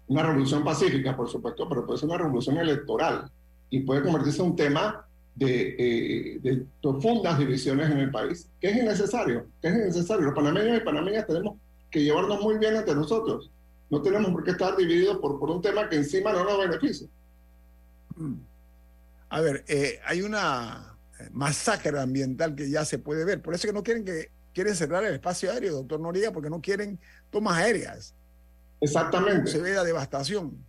[0.09, 3.31] una revolución pacífica, por supuesto, pero puede ser una revolución electoral
[3.71, 8.71] y puede convertirse en un tema de, eh, de, profundas divisiones en el país, que
[8.71, 10.27] es innecesario, que es innecesario.
[10.27, 11.57] Los panameños y panameñas tenemos
[11.91, 13.51] que llevarnos muy bien entre nosotros.
[13.89, 17.09] No tenemos por qué estar divididos por, por un tema que encima no nos beneficia.
[19.29, 20.90] A ver, eh, hay una
[21.33, 23.43] masacre ambiental que ya se puede ver.
[23.43, 26.61] Por eso que no quieren que quieren cerrar el espacio aéreo, doctor Noriega, porque no
[26.61, 26.99] quieren
[27.31, 28.15] tomas aéreas.
[28.81, 29.51] Exactamente.
[29.51, 30.65] Se ve la devastación.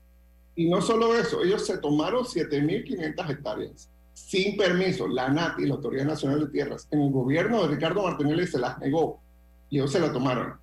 [0.56, 5.08] Y no solo eso, ellos se tomaron 7.500 hectáreas sin permiso.
[5.08, 8.78] La NATI, la Autoridad Nacional de Tierras, en el gobierno de Ricardo Martinelli se las
[8.80, 9.20] negó
[9.70, 10.54] y ellos se la tomaron.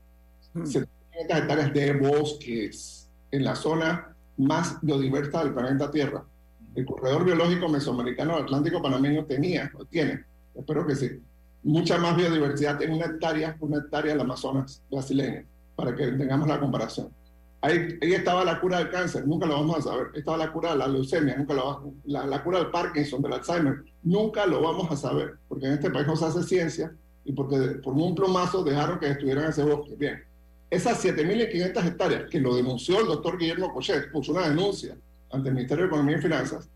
[0.53, 0.63] Hmm.
[0.63, 0.87] 7.500
[1.21, 6.25] hectáreas de bosques en la zona más biodiversa del planeta Tierra.
[6.75, 11.21] El corredor biológico mesoamericano atlántico panameño tenía, o tiene, espero que sí,
[11.63, 15.45] mucha más biodiversidad en una hectárea, una hectárea del Amazonas brasileño,
[15.77, 17.13] para que tengamos la comparación.
[17.61, 20.13] Ahí, ahí, estaba la cura del cáncer, nunca lo vamos a saber.
[20.15, 23.83] Estaba la cura de la leucemia, nunca lo la, la cura del Parkinson, del Alzheimer,
[24.05, 26.93] nunca lo vamos a saber, porque en este país no se hace ciencia
[27.25, 29.97] y porque por un plomazo dejaron que destruyeran ese bosque.
[29.97, 30.23] Bien,
[30.71, 34.97] esas 7.500 hectáreas que lo denunció el doctor Guillermo Cochet, puso una denuncia
[35.31, 36.69] ante el Ministerio de Economía y Finanzas,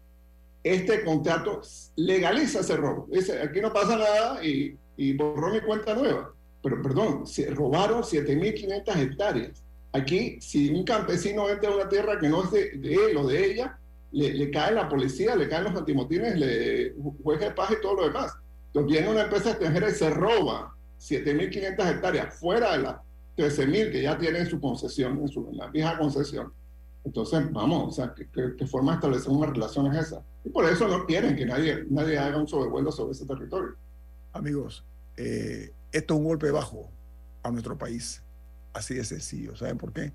[0.62, 1.60] este contrato
[1.96, 3.08] legaliza ese robo.
[3.10, 6.32] Dice, aquí no pasa nada y, y borró mi cuenta nueva.
[6.62, 9.64] Pero perdón, se robaron 7.500 hectáreas.
[9.92, 13.26] Aquí, si un campesino entra a una tierra que no es de, de él o
[13.26, 13.78] de ella,
[14.12, 17.94] le, le, cae la policía, le caen los antimotines, le juez de paz y todo
[17.96, 18.32] lo demás.
[18.68, 22.96] Entonces viene una empresa extranjera y se roba 7.500 hectáreas fuera de las
[23.36, 26.52] 13.000 que ya tiene en su concesión, en, su, en la vieja concesión.
[27.04, 30.22] Entonces, vamos, o sea, ¿qué, qué, qué forma de establecer una relación es esa?
[30.44, 33.76] Y por eso no quieren que nadie, nadie haga un sobrevuelo sobre ese territorio.
[34.32, 34.84] Amigos,
[35.16, 36.90] eh, esto es un golpe bajo
[37.42, 38.22] a nuestro país.
[38.72, 39.54] Así de sencillo.
[39.56, 40.12] ¿Saben por qué?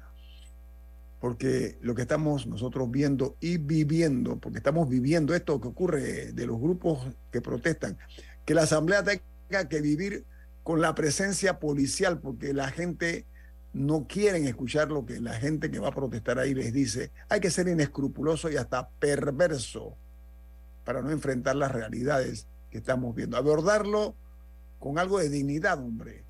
[1.19, 6.45] Porque lo que estamos nosotros viendo y viviendo, porque estamos viviendo esto que ocurre de
[6.45, 6.99] los grupos
[7.31, 7.97] que protestan,
[8.45, 10.25] que la Asamblea tenga que vivir
[10.63, 13.25] con la presencia policial, porque la gente
[13.73, 17.11] no quieren escuchar lo que la gente que va a protestar ahí les dice.
[17.29, 19.95] Hay que ser inescrupuloso y hasta perverso
[20.83, 23.37] para no enfrentar las realidades que estamos viendo.
[23.37, 24.15] Abordarlo
[24.79, 26.23] con algo de dignidad, hombre.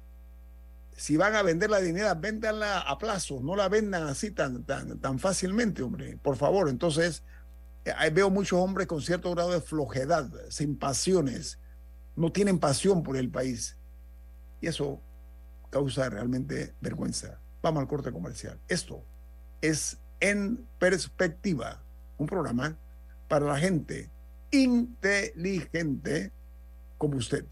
[0.95, 4.99] Si van a vender la dignidad, véndanla a plazos, no la vendan así tan, tan,
[4.99, 6.17] tan fácilmente, hombre.
[6.17, 7.23] Por favor, entonces,
[7.85, 11.59] eh, veo muchos hombres con cierto grado de flojedad, sin pasiones,
[12.15, 13.77] no tienen pasión por el país.
[14.59, 15.01] Y eso
[15.69, 17.39] causa realmente vergüenza.
[17.61, 18.59] Vamos al corte comercial.
[18.67, 19.03] Esto
[19.61, 21.83] es En Perspectiva,
[22.17, 22.77] un programa
[23.27, 24.09] para la gente
[24.51, 26.31] inteligente
[26.97, 27.45] como usted.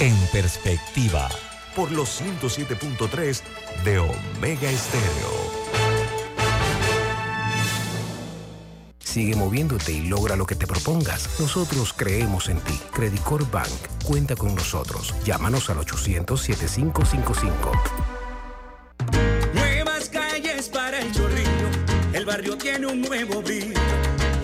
[0.00, 1.28] En Perspectiva,
[1.74, 3.42] por los 107.3
[3.84, 5.55] de Omega Estéreo.
[9.16, 11.40] Sigue moviéndote y logra lo que te propongas.
[11.40, 12.78] Nosotros creemos en ti.
[12.92, 13.72] Credicor Bank.
[14.04, 15.14] Cuenta con nosotros.
[15.24, 17.48] Llámanos al 800-7555.
[19.54, 21.66] Nuevas calles para el chorrillo
[22.84, 23.80] un nuevo brillo,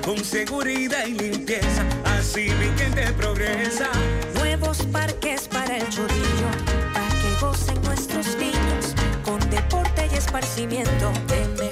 [0.03, 1.85] con seguridad y limpieza,
[2.17, 3.91] así mi gente progresa.
[4.37, 6.49] Nuevos parques para el chodillo,
[6.95, 11.72] para que gocen nuestros niños, con deporte y esparcimiento, de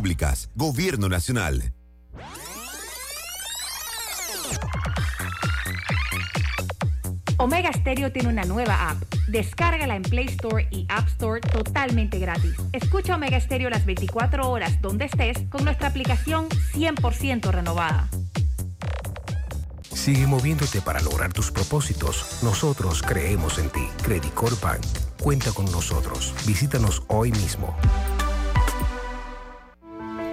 [0.00, 1.74] Públicas, Gobierno Nacional.
[7.36, 8.96] Omega Stereo tiene una nueva app.
[9.28, 12.54] Descárgala en Play Store y App Store totalmente gratis.
[12.72, 18.08] Escucha Omega Stereo las 24 horas donde estés con nuestra aplicación 100% renovada.
[19.92, 22.38] Sigue moviéndote para lograr tus propósitos.
[22.42, 23.86] Nosotros creemos en ti.
[24.02, 24.80] Credicor Bank.
[25.20, 26.32] Cuenta con nosotros.
[26.46, 27.76] Visítanos hoy mismo.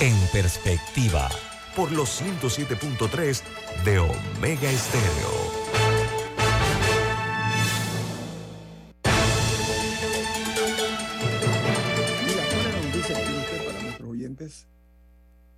[0.00, 1.28] En perspectiva,
[1.76, 3.42] por los 107.3
[3.84, 5.60] de Omega Estéreo.
[12.24, 14.68] Mira, ¿cuál es la noticia que tiene usted para nuestros oyentes?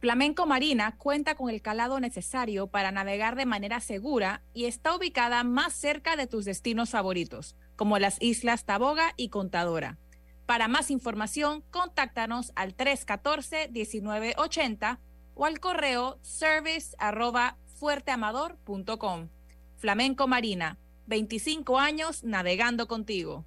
[0.00, 5.44] Flamenco Marina cuenta con el calado necesario para navegar de manera segura y está ubicada
[5.44, 10.00] más cerca de tus destinos favoritos, como las islas Taboga y Contadora.
[10.46, 14.98] Para más información, contáctanos al 314-1980
[15.35, 19.28] o al correo service arroba fuerteamador.com.
[19.76, 23.46] Flamenco Marina, 25 años navegando contigo.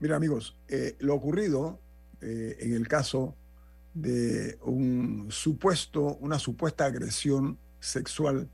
[0.00, 1.80] Mira, amigos, eh, lo ocurrido
[2.20, 3.36] eh, en el caso
[3.92, 8.48] de un supuesto, una supuesta agresión sexual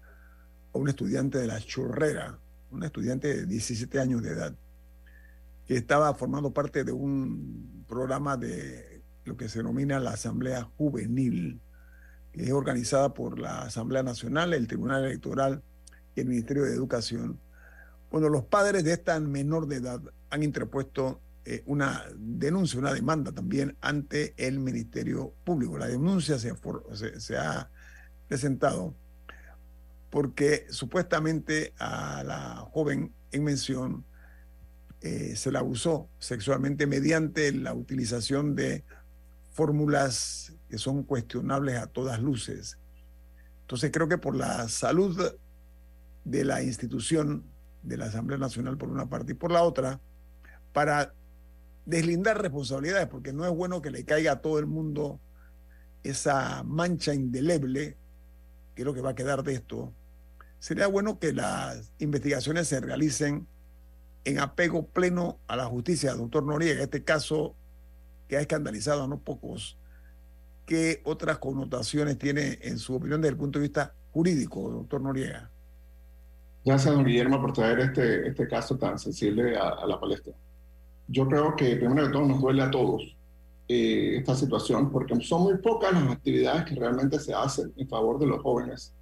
[0.74, 2.38] a un estudiante de la chorrera,
[2.70, 4.54] un estudiante de 17 años de edad,
[5.70, 11.60] que estaba formando parte de un programa de lo que se denomina la Asamblea Juvenil,
[12.32, 15.62] que es organizada por la Asamblea Nacional, el Tribunal Electoral
[16.16, 17.38] y el Ministerio de Educación.
[18.10, 23.30] Bueno, los padres de esta menor de edad han interpuesto eh, una denuncia, una demanda
[23.30, 25.78] también ante el Ministerio Público.
[25.78, 27.70] La denuncia se- se ha
[28.26, 28.96] presentado
[30.10, 34.04] porque supuestamente a la joven en mención
[35.02, 38.84] eh, se la abusó sexualmente mediante la utilización de
[39.50, 42.78] fórmulas que son cuestionables a todas luces.
[43.62, 45.34] Entonces creo que por la salud
[46.24, 47.44] de la institución
[47.82, 50.00] de la Asamblea Nacional por una parte y por la otra,
[50.72, 51.14] para
[51.86, 55.20] deslindar responsabilidades, porque no es bueno que le caiga a todo el mundo
[56.02, 57.96] esa mancha indeleble,
[58.74, 59.94] que es lo que va a quedar de esto,
[60.58, 63.48] sería bueno que las investigaciones se realicen
[64.24, 66.14] en apego pleno a la justicia.
[66.14, 67.54] Doctor Noriega, este caso
[68.28, 69.78] que ha escandalizado a no pocos,
[70.66, 75.50] ¿qué otras connotaciones tiene en su opinión desde el punto de vista jurídico, doctor Noriega?
[76.64, 80.34] Gracias, don Guillermo, por traer este, este caso tan sensible a, a la palestra.
[81.08, 83.16] Yo creo que primero de todo nos duele a todos
[83.72, 88.18] eh, esta situación porque son muy pocas las actividades que realmente se hacen en favor
[88.18, 88.92] de los jóvenes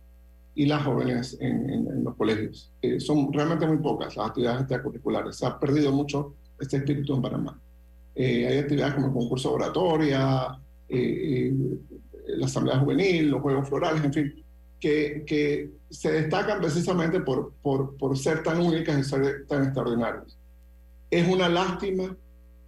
[0.61, 2.73] y las jóvenes en, en- en los colegios.
[2.83, 5.37] Eh, son realmente muy pocas las actividades extracurriculares.
[5.37, 7.61] Se ha perdido mucho este espíritu en Panamá.
[8.15, 11.55] Eh, hay actividades como el concurso de oratoria, eh, eh,
[12.39, 14.45] la asamblea juvenil, los juegos florales, en fin,
[14.81, 20.37] que, que se destacan precisamente por, por, por ser tan únicas y ser tan extraordinarias.
[21.11, 22.17] Es una lástima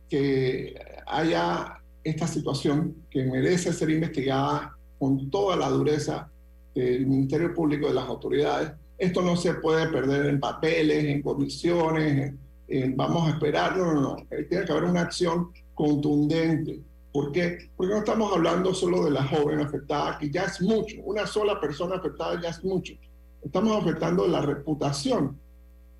[0.08, 0.74] que
[1.08, 6.29] haya esta situación que merece ser investigada con toda la dureza
[6.74, 8.72] del Ministerio Público, de las autoridades.
[8.98, 13.92] Esto no se puede perder en papeles, en comisiones, en, en vamos a esperar, no,
[13.94, 14.16] no, no.
[14.30, 16.80] Eh, Tiene que haber una acción contundente.
[17.12, 17.70] ¿Por qué?
[17.76, 20.96] Porque no estamos hablando solo de la joven afectada, que ya es mucho.
[21.02, 22.94] Una sola persona afectada ya es mucho.
[23.42, 25.38] Estamos afectando la reputación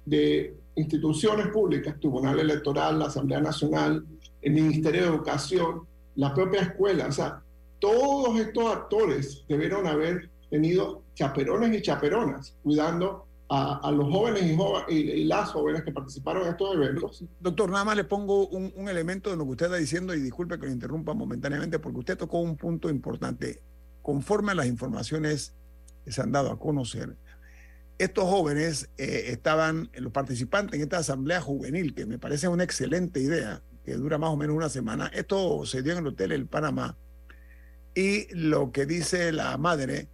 [0.04, 4.04] de instituciones públicas, Tribunal Electoral, la Asamblea Nacional,
[4.40, 5.82] el Ministerio de Educación,
[6.14, 7.06] la propia escuela.
[7.06, 7.42] O sea,
[7.78, 14.44] todos estos actores debieron haber tenido chaperones y chaperonas cuidando a, los jóvenes
[14.88, 17.24] y, y, las jóvenes que participaron en estos eventos.
[17.40, 20.20] Doctor, nada más le pongo un, un, elemento de lo que usted está diciendo y
[20.20, 23.60] disculpe que lo interrumpa momentáneamente porque usted tocó un punto importante.
[24.02, 25.54] Conforme a las informaciones
[26.04, 27.16] que se han dado a conocer,
[27.98, 33.20] estos jóvenes eh, estaban, los participantes en esta asamblea juvenil, que me parece una excelente
[33.20, 35.10] idea, que dura más o menos una semana.
[35.12, 36.96] Esto se dio en el Hotel El Panamá.
[37.94, 40.08] Y lo que dice la madre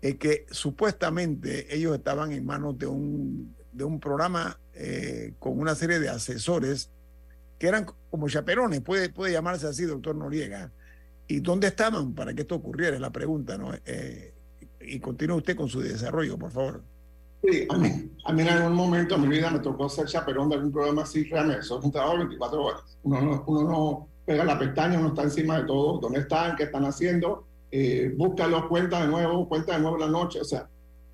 [0.00, 5.74] es que supuestamente ellos estaban en manos de un, de un programa eh, con una
[5.74, 6.90] serie de asesores
[7.58, 10.72] que eran como chaperones, puede, puede llamarse así, doctor Noriega.
[11.28, 12.96] ¿Y dónde estaban para que esto ocurriera?
[12.96, 13.72] Es la pregunta, ¿no?
[13.84, 14.34] Eh,
[14.80, 16.82] y continúe usted con su desarrollo, por favor.
[17.42, 20.48] Sí, a mí, a mí en algún momento de mi vida me tocó ser chaperón
[20.48, 22.98] de algún programa así, realmente, eso es un trabajo de 24 horas.
[23.02, 26.64] Uno no, uno no pega la pestaña, uno está encima de todo, dónde están, qué
[26.64, 30.68] están haciendo, eh, búscalos, cuenta de nuevo, cuenta de nuevo la noche, o sea,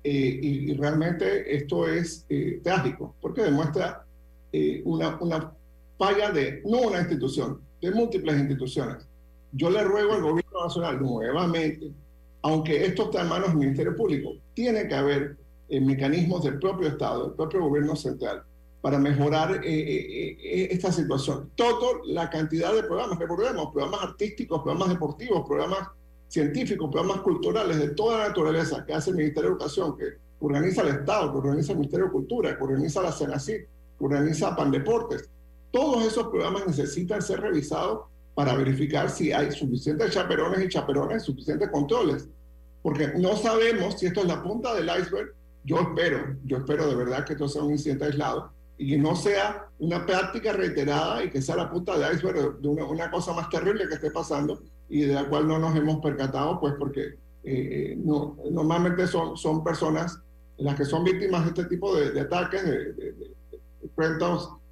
[0.09, 4.05] eh, y, realmente esto es eh, trágico, porque demuestra
[4.53, 5.51] eh, una, una
[5.97, 9.05] falla de, no una institución, de múltiples instituciones.
[9.51, 11.91] Yo le ruego al gobierno nacional nuevamente,
[12.41, 15.35] aunque esto está en manos del Ministerio Público, tiene que haber
[15.69, 18.43] mecanismos del propio Estado, del propio gobierno central,
[18.79, 21.51] para mejorar esta situación.
[21.55, 25.89] Toda la cantidad de programas, recordemos, programas artísticos, programas deportivos, programas
[26.27, 30.05] científicos, programas culturales de toda la naturaleza que hace el Ministerio de Educación, que
[30.39, 33.61] organiza el Estado, que organiza el Ministerio de Cultura, que organiza la CENACID,
[33.97, 35.29] que organiza Pandeportes.
[35.71, 38.01] Todos esos programas necesitan ser revisados
[38.35, 42.27] para verificar si hay suficientes chaperones y chaperones, suficientes controles.
[42.83, 45.33] Porque no sabemos si esto es la punta del iceberg.
[45.63, 49.15] Yo espero, yo espero de verdad que esto sea un incidente aislado y que no
[49.15, 53.33] sea una práctica reiterada y que sea la punta del iceberg de una, una cosa
[53.33, 57.15] más terrible que esté pasando y de la cual no nos hemos percatado, pues porque
[57.43, 60.19] eh, no, normalmente son, son personas
[60.57, 63.35] las que son víctimas de este tipo de, ataques, de, de, de,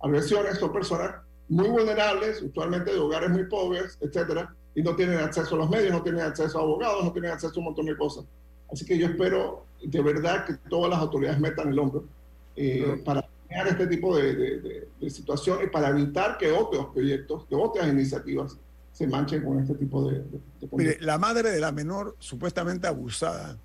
[0.01, 1.15] agresiones, son personas
[1.47, 5.91] muy vulnerables, usualmente de hogares muy pobres, etcétera, y no tienen acceso a los medios,
[5.91, 8.25] no tienen acceso a abogados, no tienen acceso a un montón de cosas.
[8.71, 12.05] Así que yo espero de verdad que todas las autoridades metan el hombro
[12.55, 18.57] eh, para crear este tipo de, situaciones, para evitar que otros proyectos, que otras iniciativas
[18.95, 20.23] se manchen con este tipo de...
[20.71, 23.57] Mire, la madre de la menor supuestamente abusada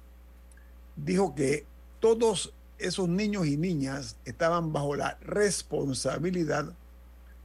[0.97, 1.67] dijo que
[2.01, 6.75] todos esos niños y niñas estaban bajo la responsabilidad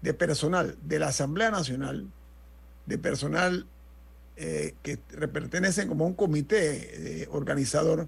[0.02, 2.08] de personal de la Asamblea Nacional,
[2.88, 3.68] de personal
[4.36, 8.08] eh, que pertenecen como un comité eh, organizador,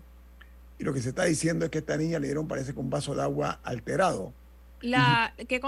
[0.80, 2.90] y lo que se está diciendo es que esta niña le dieron, parece que un
[2.90, 4.34] vaso de agua alterado.
[4.82, 5.62] La, que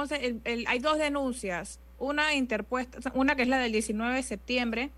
[0.45, 4.89] hay dos denuncias una interpuesta, una que es la del 19 de septiembre,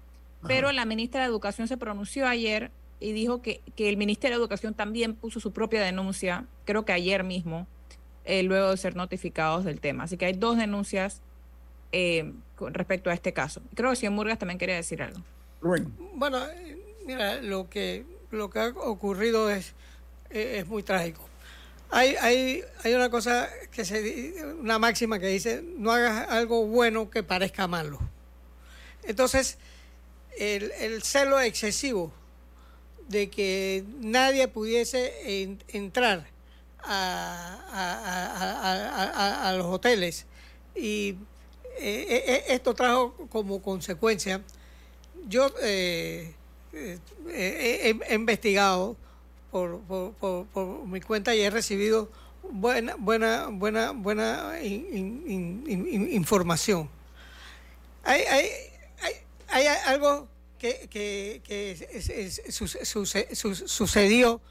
[0.48, 4.42] pero la ministra de Educación se pronunció ayer y dijo que, que, el Ministerio de
[4.42, 7.68] Educación también puso su propia denuncia, creo que ayer mismo,
[8.26, 10.04] eh, luego de ser notificados del tema.
[10.04, 11.22] Así que hay dos denuncias
[11.92, 13.62] eh, con respecto a este caso.
[13.76, 15.20] Creo que señor Murgas también quería decir algo.
[16.14, 16.40] Bueno,
[17.06, 19.74] mira, lo que, lo que ha ocurrido es,
[20.30, 21.31] es muy trágico.
[21.94, 27.10] Hay, hay, hay una cosa que se una máxima que dice no hagas algo bueno
[27.10, 28.00] que parezca malo.
[29.04, 29.58] Entonces,
[30.38, 32.14] el, el celo excesivo
[33.10, 36.28] de que nadie pudiese entrar
[36.80, 37.60] a,
[38.64, 40.26] a, a, los hoteles
[40.76, 41.10] y
[41.78, 44.42] eh, eh, eh, esto trajo como consecuencia,
[45.28, 46.34] yo he
[48.10, 48.96] investigado
[49.52, 52.10] por, por, por, mi cuenta y he recibido
[52.44, 54.54] buena, buena, buena, buena
[56.12, 56.90] información.
[58.04, 58.48] Hay, hay,
[59.50, 62.32] hay, algo que, que, que
[63.68, 64.42] sucedió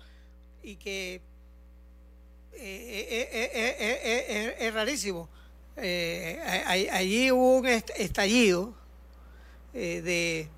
[0.62, 1.22] y que
[2.52, 5.28] es, rarísimo.
[5.76, 8.74] allí hubo un estallido
[9.72, 10.48] de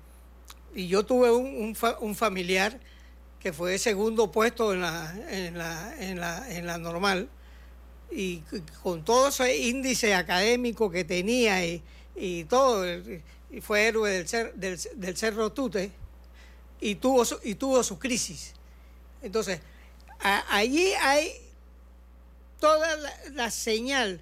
[0.75, 2.79] y yo tuve un, un familiar
[3.43, 7.27] que fue segundo puesto en la, en la, en la, en la normal,
[8.09, 8.41] y
[8.81, 11.83] con todo ese índice académico que tenía y,
[12.15, 12.85] y todo,
[13.51, 15.91] y fue héroe del, cer, del, Cerro Tute,
[16.79, 18.53] y tuvo su, y tuvo crisis.
[19.21, 19.59] Entonces,
[20.49, 21.33] allí hay
[22.61, 24.21] toda la, la señal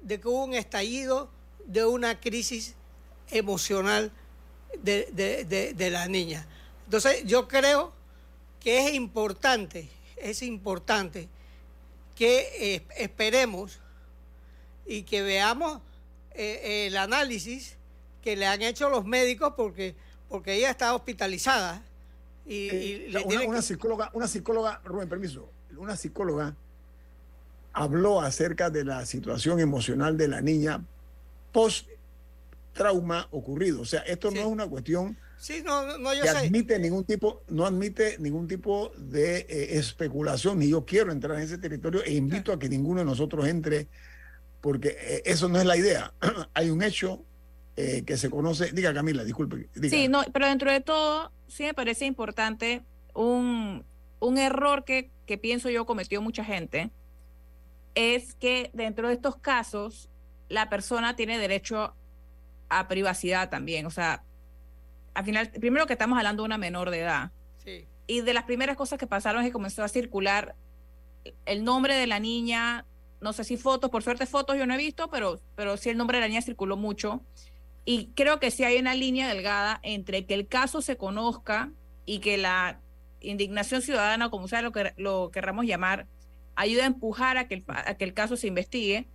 [0.00, 1.28] de que hubo un estallido
[1.66, 2.74] de una crisis
[3.30, 4.12] emocional
[4.82, 6.46] de, de, de, de la niña.
[6.86, 7.92] Entonces, yo creo
[8.62, 11.28] que es importante, es importante
[12.14, 13.80] que eh, esperemos
[14.86, 15.80] y que veamos
[16.34, 17.76] eh, el análisis
[18.22, 19.96] que le han hecho los médicos porque,
[20.28, 21.82] porque ella está hospitalizada.
[22.46, 26.54] Y, eh, una, psicóloga, una psicóloga, Rubén, permiso, una psicóloga
[27.72, 30.84] habló acerca de la situación emocional de la niña
[31.52, 31.88] post
[32.72, 33.80] trauma ocurrido.
[33.80, 36.36] O sea, esto no es una cuestión sí, no, no, yo que sé.
[36.36, 41.42] admite ningún tipo, no admite ningún tipo de eh, especulación, ni yo quiero entrar en
[41.42, 43.88] ese territorio e invito a que ninguno de nosotros entre,
[44.60, 46.14] porque eh, eso no es la idea.
[46.54, 47.24] Hay un hecho
[47.76, 48.70] eh, que se conoce.
[48.72, 49.68] Diga Camila, disculpe.
[49.74, 49.90] diga.
[49.90, 53.84] Sí, no, pero dentro de todo, sí me parece importante un,
[54.20, 56.92] un error que, que pienso yo cometió mucha gente,
[57.94, 60.08] es que dentro de estos casos
[60.48, 61.94] la persona tiene derecho
[62.68, 63.86] a privacidad también.
[63.86, 64.22] O sea,
[65.14, 67.32] al final, primero que estamos hablando de una menor de edad.
[67.64, 67.86] Sí.
[68.06, 70.54] Y de las primeras cosas que pasaron es que comenzó a circular
[71.46, 72.84] el nombre de la niña,
[73.20, 75.96] no sé si fotos, por suerte fotos yo no he visto, pero, pero sí el
[75.96, 77.22] nombre de la niña circuló mucho.
[77.84, 81.70] Y creo que sí hay una línea delgada entre que el caso se conozca
[82.04, 82.80] y que la
[83.20, 86.06] indignación ciudadana, como sea lo que lo querramos llamar,
[86.54, 89.06] ayuda a empujar a que el, a que el caso se investigue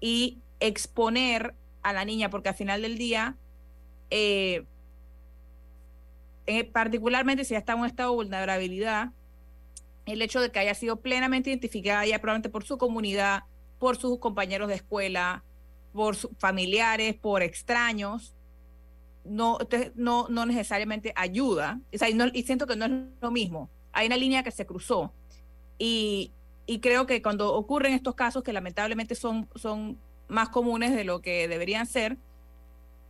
[0.00, 3.36] y exponer a la niña, porque al final del día,
[4.10, 4.64] eh,
[6.46, 9.10] eh, particularmente si ya está en un estado de vulnerabilidad,
[10.06, 13.42] el hecho de que haya sido plenamente identificada ya probablemente por su comunidad,
[13.78, 15.42] por sus compañeros de escuela,
[15.92, 18.34] por sus familiares, por extraños,
[19.24, 19.58] no,
[19.96, 21.80] no, no necesariamente ayuda.
[21.92, 23.68] O sea, y, no- siento que no es lo mismo.
[23.92, 25.12] Hay una línea que se cruzó.
[25.78, 26.32] Y,
[26.66, 31.20] y creo que cuando ocurren estos casos, que lamentablemente son, son más comunes de lo
[31.20, 32.16] que deberían ser,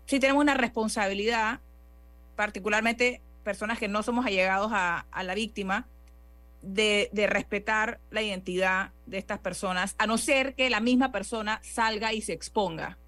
[0.07, 1.61] sí tenemos una responsabilidad,
[2.37, 5.87] particularmente personas que no somos allegados a, la víctima,
[6.63, 12.13] de, respetar la identidad de estas personas, a no ser que la misma persona salga
[12.13, 12.99] y se exponga.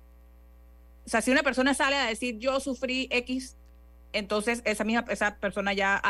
[1.05, 3.57] O sea, si una persona sale a decir yo sufrí X,
[4.13, 6.01] entonces esa misma esa persona ya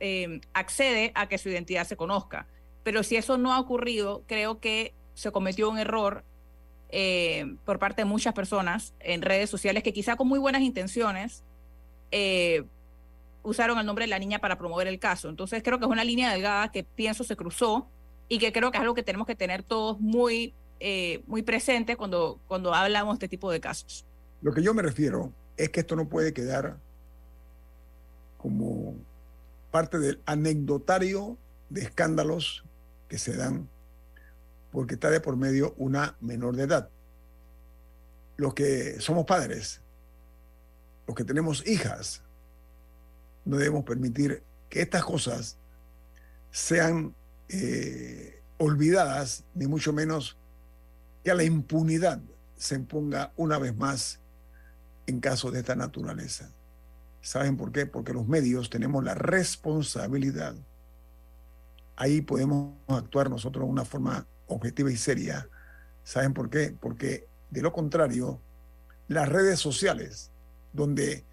[0.00, 2.46] eh, accede a que su identidad se conozca.
[2.84, 6.24] Pero si eso no ha ocurrido, creo que se cometió un error
[6.88, 11.42] eh, por parte de muchas personas en redes sociales que quizá con muy buenas intenciones
[12.12, 12.64] eh,
[13.44, 15.28] usaron el nombre de la niña para promover el caso.
[15.28, 17.88] Entonces creo que es una línea delgada que pienso se cruzó
[18.28, 21.96] y que creo que es algo que tenemos que tener todos muy, eh, muy presente
[21.96, 24.04] cuando, cuando hablamos de este tipo de casos.
[24.40, 26.78] Lo que yo me refiero es que esto no puede quedar
[28.38, 28.96] como
[29.70, 31.38] parte del anecdotario
[31.68, 32.64] de escándalos
[33.08, 33.68] que se dan
[34.74, 36.90] porque está de por medio una menor de edad.
[38.36, 39.80] Los que somos padres,
[41.06, 42.23] los que tenemos hijas,
[43.44, 45.56] no debemos permitir que estas cosas
[46.50, 47.14] sean
[47.48, 50.36] eh, olvidadas, ni mucho menos
[51.22, 52.20] que a la impunidad
[52.56, 54.20] se imponga una vez más
[55.06, 56.50] en casos de esta naturaleza.
[57.20, 57.86] ¿Saben por qué?
[57.86, 60.54] Porque los medios tenemos la responsabilidad.
[61.96, 65.48] Ahí podemos actuar nosotros de una forma objetiva y seria.
[66.02, 66.76] ¿Saben por qué?
[66.78, 68.40] Porque de lo contrario,
[69.08, 70.30] las redes sociales,
[70.72, 71.24] donde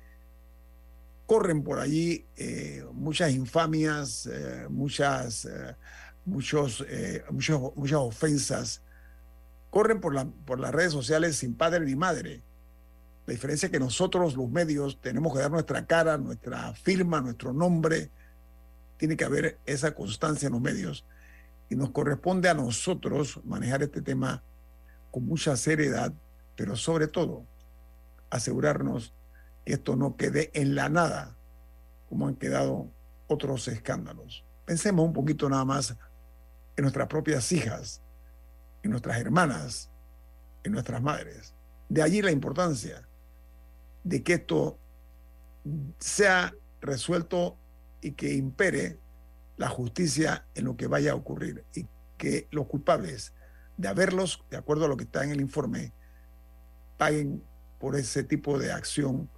[1.31, 5.77] corren por allí eh, muchas infamias, eh, muchas, eh,
[6.25, 6.85] muchos,
[7.29, 8.81] muchos- muchas ofensas,
[9.69, 12.43] corren por, la- por las redes sociales sin padre ni madre.
[13.25, 17.53] La diferencia es que nosotros, los medios, tenemos que dar nuestra cara, nuestra firma, nuestro
[17.53, 18.11] nombre.
[18.97, 21.05] Tiene que haber esa constancia en los medios.
[21.69, 24.43] Y nos corresponde a nosotros manejar este tema
[25.11, 26.11] con mucha seriedad,
[26.57, 27.45] pero sobre todo
[28.29, 29.13] asegurarnos
[29.65, 31.37] que esto no quede en la nada,
[32.09, 32.91] como han quedado
[33.27, 34.45] otros escándalos.
[34.65, 35.95] Pensemos un poquito nada más
[36.75, 38.01] en nuestras propias hijas,
[38.83, 39.91] en nuestras hermanas,
[40.63, 41.53] en nuestras madres.
[41.89, 43.07] De allí la importancia
[44.03, 44.79] de que esto
[45.99, 47.57] sea resuelto
[48.01, 48.99] y que impere
[49.57, 51.87] la justicia en lo que vaya a ocurrir y
[52.17, 53.33] que los culpables
[53.77, 55.93] de haberlos, de acuerdo a lo que está en el informe,
[56.97, 57.43] paguen
[57.79, 59.29] por ese tipo de acción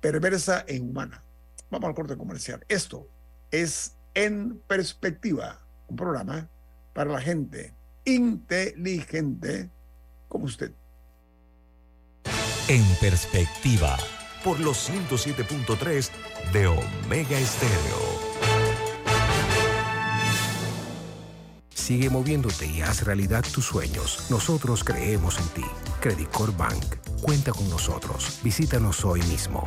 [0.00, 1.24] perversa e inhumana.
[1.70, 2.64] Vamos al corte comercial.
[2.68, 3.08] Esto
[3.50, 6.48] es En Perspectiva, un programa
[6.92, 7.74] para la gente
[8.04, 9.70] inteligente
[10.28, 10.72] como usted.
[12.68, 13.96] En perspectiva,
[14.44, 16.10] por los 107.3
[16.52, 18.29] de Omega Estéreo.
[21.80, 24.26] Sigue moviéndote y haz realidad tus sueños.
[24.28, 25.64] Nosotros creemos en ti.
[26.00, 26.84] Credicor Bank.
[27.22, 28.38] Cuenta con nosotros.
[28.44, 29.66] Visítanos hoy mismo.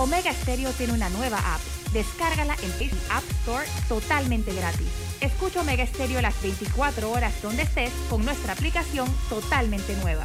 [0.00, 1.60] Omega Stereo tiene una nueva app.
[1.92, 4.86] Descárgala en App Store totalmente gratis.
[5.20, 10.24] Escucha Omega Stereo las 24 horas donde estés con nuestra aplicación totalmente nueva.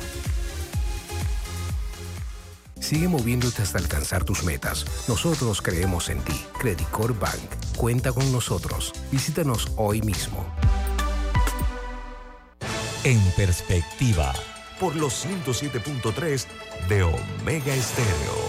[2.79, 4.85] Sigue moviéndote hasta alcanzar tus metas.
[5.09, 6.39] Nosotros creemos en ti.
[6.57, 6.87] Credit
[7.19, 7.75] Bank.
[7.75, 8.93] Cuenta con nosotros.
[9.11, 10.45] Visítanos hoy mismo.
[13.03, 14.31] En perspectiva,
[14.79, 16.45] por los 107.3
[16.87, 18.44] de Omega Estéreo.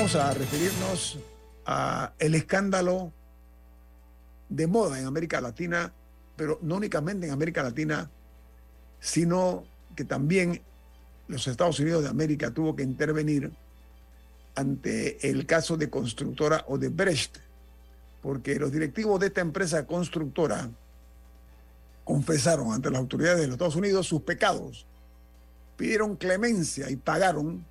[0.00, 1.18] Vamos a referirnos
[1.66, 3.12] a el escándalo
[4.48, 5.92] de moda en América Latina,
[6.36, 8.10] pero no únicamente en América Latina,
[8.98, 10.62] sino que también
[11.28, 13.52] los Estados Unidos de América tuvo que intervenir
[14.54, 17.36] ante el caso de constructora Odebrecht,
[18.22, 20.70] porque los directivos de esta empresa constructora
[22.04, 24.86] confesaron ante las autoridades de los Estados Unidos sus pecados,
[25.76, 27.66] pidieron clemencia y pagaron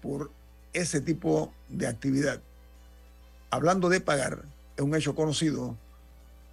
[0.00, 0.30] por
[0.76, 2.40] ese tipo de actividad.
[3.50, 4.44] Hablando de pagar,
[4.76, 5.76] es un hecho conocido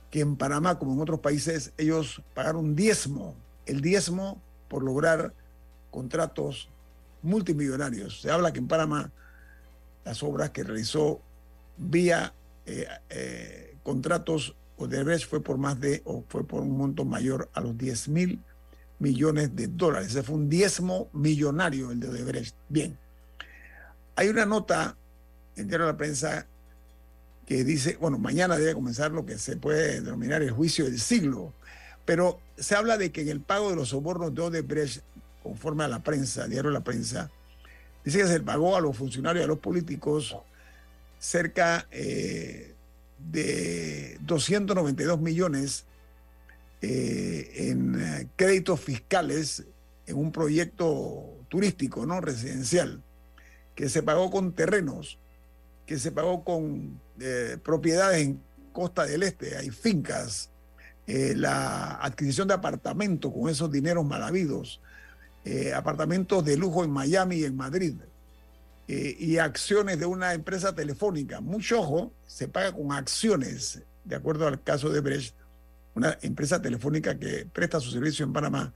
[0.10, 5.34] que en Panamá, como en otros países, ellos pagaron diezmo, el diezmo por lograr
[5.92, 6.70] contratos
[7.22, 8.22] multimillonarios.
[8.22, 9.12] Se habla que en Panamá
[10.06, 11.22] las obras que realizó
[11.78, 12.34] vía
[12.66, 17.62] eh, eh, contratos Odebrecht fue por más de, o fue por un monto mayor a
[17.62, 18.44] los 10 mil
[19.00, 20.10] millones de dólares.
[20.10, 22.56] Ese fue un diezmo millonario el de Odebrecht.
[22.70, 22.98] Bien.
[24.16, 24.96] Hay una nota
[25.56, 26.48] en Diario de la Prensa
[27.48, 31.54] que dice, bueno, mañana debe comenzar lo que se puede denominar el juicio del siglo,
[32.06, 35.04] pero se habla de que en el pago de los sobornos de Odebrecht,
[35.42, 37.32] conforme a la prensa, Diario de la Prensa,
[38.06, 40.38] dice que se pagó a los funcionarios a los políticos
[41.20, 42.76] cerca eh,
[43.18, 45.86] de 292 millones
[46.82, 49.64] eh, en eh, créditos fiscales
[50.06, 52.22] en un proyecto turístico, ¿no?
[52.22, 53.02] Residencial
[53.76, 55.20] que se pagó con terrenos,
[55.86, 60.50] que se pagó con eh, propiedades en Costa del Este, hay fincas,
[61.06, 64.82] eh, la adquisición de apartamentos con esos dineros mal habidos,
[65.46, 67.96] eh, apartamentos de lujo en Miami y en Madrid,
[68.86, 71.40] y acciones de una empresa telefónica.
[71.40, 75.34] Mucho ojo, se paga con acciones, de acuerdo al caso de Brecht,
[75.96, 78.74] una empresa telefónica que presta su servicio en Panamá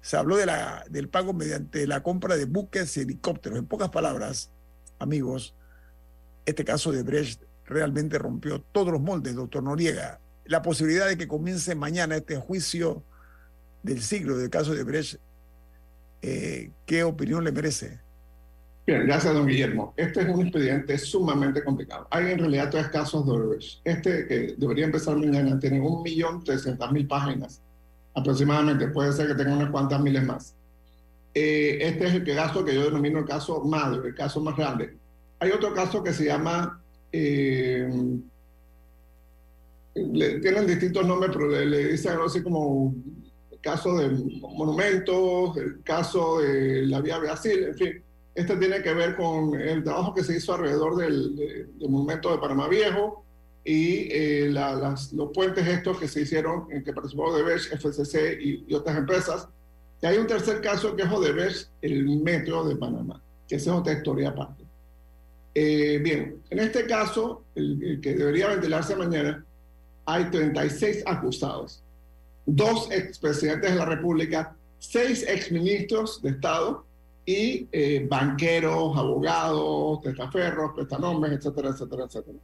[0.00, 3.58] se habló de la, del pago mediante la compra de buques y helicópteros.
[3.58, 4.50] En pocas palabras,
[4.98, 5.54] amigos,
[6.44, 10.20] este caso de Brecht realmente rompió todos los moldes, doctor Noriega.
[10.44, 13.02] La posibilidad de que comience mañana este juicio
[13.82, 15.20] del siglo del caso de Brecht,
[16.22, 18.00] eh, ¿qué opinión le merece?
[18.86, 19.92] Bien, gracias, don Guillermo.
[19.96, 22.06] Este es un expediente sumamente complicado.
[22.12, 23.80] Hay en realidad tres casos de Brecht.
[23.82, 27.60] Este, que debería empezar mañana, tiene un millón trescientas mil páginas
[28.16, 30.54] aproximadamente, puede ser que tenga unas cuantas miles más.
[31.34, 34.96] Eh, este es el caso que yo denomino el caso madre, el caso más grande.
[35.38, 37.86] Hay otro caso que se llama, eh,
[39.92, 42.94] tienen distintos nombres, pero le, dicen algo así como
[43.52, 48.02] el caso de monumentos, el caso de la vía Brasil, en fin.
[48.34, 52.38] Este tiene que ver con el trabajo que se hizo alrededor del, del monumento de
[52.38, 53.25] Panamá Viejo,
[53.66, 58.72] y eh, las, los puentes estos que se hicieron, en que participó Odebrecht, FCC y,
[58.72, 59.48] otras empresas.
[60.00, 63.76] Y hay un tercer caso que es Odebrecht, el metro de Panamá, que esa es
[63.76, 64.62] otra historia aparte.
[65.52, 69.44] Eh, bien, en este caso, el, que debería ventilarse mañana,
[70.04, 71.82] hay 36 acusados,
[72.44, 76.84] dos expresidentes de la República, seis exministros de Estado
[77.24, 82.38] y eh, banqueros, abogados, testaferros, prestanombres, etcétera, etcétera, etcétera.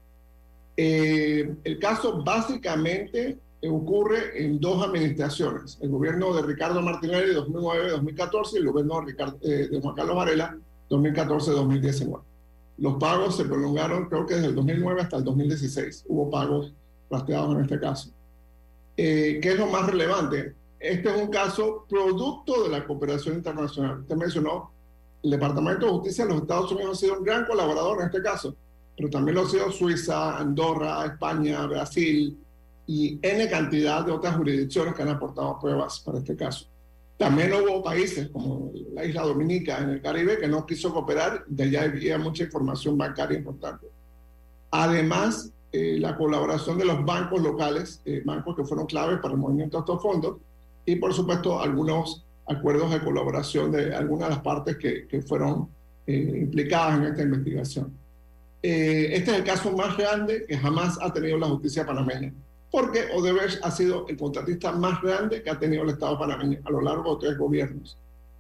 [0.77, 3.39] Eh, el caso básicamente
[3.71, 9.81] ocurre en dos administraciones, el gobierno de Ricardo Martinelli 2009-2014 y el gobierno de, eh,
[9.81, 10.59] Juan Carlos Varela
[10.91, 12.21] 2014-2019.
[12.79, 16.05] Los pagos se prolongaron creo que desde el 2009 hasta el 2016.
[16.09, 16.73] Hubo pagos
[17.11, 18.11] rastreados en este caso.
[18.97, 20.55] Eh, ¿Qué es lo más relevante?
[20.81, 24.01] Este es un caso producto de la cooperación internacional.
[24.01, 24.73] Usted mencionó,
[25.23, 28.21] el Departamento de Justicia de los Estados Unidos ha sido un gran colaborador en este
[28.21, 28.57] caso,
[28.97, 32.39] pero también lo ha sido Suiza, Andorra, España, Brasil,
[32.87, 36.67] y N cantidad de otras jurisdicciones que han aportado pruebas para este caso.
[37.17, 41.65] También hubo países como la isla Dominica en el Caribe que no quiso cooperar, de
[41.65, 43.87] allá había mucha información bancaria importante.
[44.73, 49.41] Además, eh, la colaboración de los bancos locales, eh, bancos que fueron claves para el
[49.41, 50.39] movimiento de estos fondos,
[50.85, 55.69] y por supuesto algunos acuerdos de colaboración de algunas de las partes que, que fueron
[56.07, 58.02] eh, implicadas en esta investigación.
[58.63, 62.33] Este es el caso más grande que jamás ha tenido la justicia panameña
[62.73, 66.71] porque Odebrecht ha sido el contratista más grande que ha tenido el Estado panameño a
[66.71, 67.99] lo largo de tres gobiernos.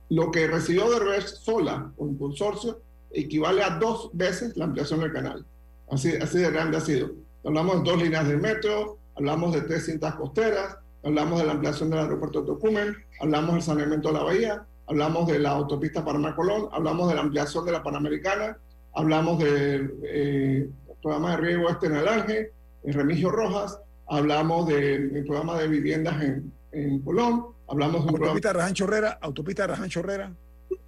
[0.08, 5.12] Lo que recibió Odebrecht sola o en consorcio equivale a dos veces la ampliación del
[5.12, 5.44] canal.
[5.90, 7.10] Así, así de grande ha sido.
[7.44, 11.90] Hablamos de dos líneas de metro, hablamos de tres cintas costeras, hablamos de la ampliación
[11.90, 16.70] del aeropuerto de Tocumen, hablamos del saneamiento de la bahía, hablamos de la autopista Panamá-Colón,
[16.72, 18.56] hablamos de la ampliación de la Panamericana,
[18.94, 20.68] hablamos del eh,
[21.02, 22.52] programa de riego este en Alange,
[22.84, 23.78] en Remigio Rojas,
[24.08, 29.88] hablamos del programa de viviendas en, en Colón, hablamos de autopista Raján Chorrera, autopista Raján
[29.88, 30.32] Chorrera.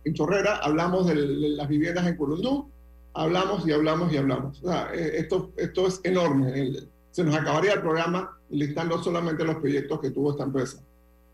[0.05, 2.70] En Chorrera, hablamos de, las viviendas en Curundú,
[3.14, 4.62] hablamos y hablamos y hablamos.
[4.62, 6.72] O sea, eh, esto, esto es enorme.
[7.11, 10.82] Se nos acabaría el programa listando solamente los proyectos que tuvo esta empresa.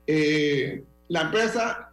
[0.06, 1.92] Eh, la empresa,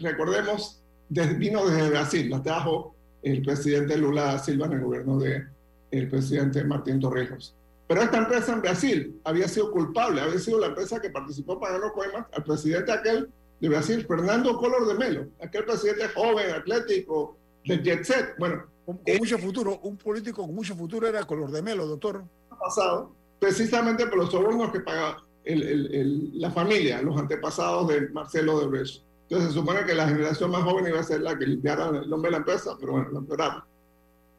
[0.00, 2.93] recordemos, vino desde Brasil, la trajo
[3.24, 5.48] el presidente Lula Silva en el gobierno del
[5.90, 7.54] el presidente Martín Torrijos.
[7.86, 11.92] Pero esta empresa en Brasil había sido culpable, había sido la empresa que participó pagando
[11.92, 13.28] coimas al presidente aquel
[13.60, 18.34] de Brasil, Fernando Collor de Melo, aquel presidente joven, atlético, de jet set.
[18.38, 22.24] Bueno, con, mucho futuro, un político con mucho futuro era Collor de Melo, doctor.
[22.58, 29.02] Pasado, precisamente por los sobornos que paga la familia, los antepasados de Marcelo de Brecht.
[29.24, 32.08] Entonces se supone que la generación más joven iba a ser la que limpiara el
[32.08, 33.62] nombre de la empresa, pero bueno, lo empeoraron.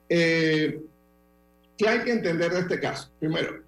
[0.09, 0.81] Eh,
[1.77, 3.09] ¿Qué hay que entender de este caso?
[3.19, 3.63] Primero,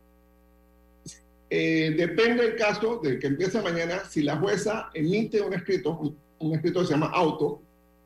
[1.50, 6.54] eh, depende del caso del que empiece mañana si la jueza emite un escrito, un,
[6.54, 7.62] escrito que se llama auto,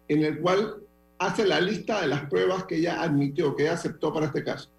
[0.07, 0.77] en el cual
[1.19, 4.69] hace la lista de las pruebas que ella admitió, que ella aceptó para este caso.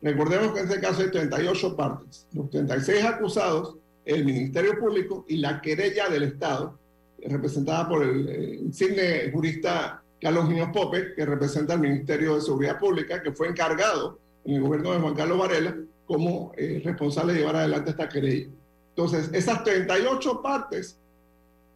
[0.00, 5.36] Recordemos que en este caso hay 38 partes, los 36 acusados, el Ministerio Público y
[5.36, 6.78] la querella del Estado,
[7.26, 12.78] representada por el eh, insigne jurista Carlos Muñoz Pope, que representa al Ministerio de Seguridad
[12.78, 17.40] Pública, que fue encargado en el gobierno de Juan Carlos Varela como eh, responsable de
[17.40, 18.48] llevar adelante esta querella.
[18.90, 20.98] Entonces, esas 38 partes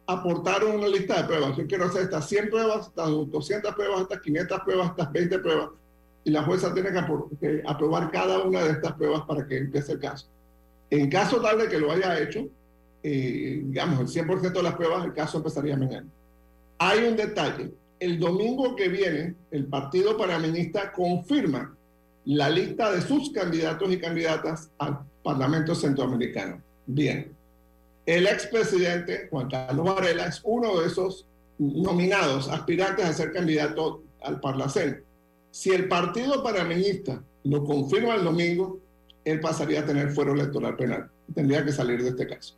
[0.05, 1.57] aportaron una lista de pruebas.
[1.57, 5.69] Yo quiero hacer estas 100 pruebas, estas 200 pruebas, estas 500 pruebas, estas 20 pruebas.
[6.23, 9.99] Y la jueza tiene que aprobar cada una de estas pruebas para que empiece el
[9.99, 10.27] caso.
[10.89, 12.47] En caso tal de que lo haya hecho,
[13.03, 16.07] digamos, el 100% de las pruebas, el caso empezaría mañana.
[16.79, 17.71] Hay un detalle.
[17.99, 21.75] El domingo que viene, el Partido Panameñista confirma
[22.25, 26.61] la lista de sus candidatos y candidatas al Parlamento Centroamericano.
[26.85, 27.31] Bien,
[28.05, 31.25] el expresidente Juan Carlos Varela es uno de esos
[31.57, 35.03] nominados, aspirantes a ser candidato al Parlacén.
[35.51, 38.79] Si el Partido Panameñista lo confirma el domingo,
[39.25, 41.09] él pasaría a tener fuero electoral penal.
[41.33, 42.55] Tendría que salir de este caso.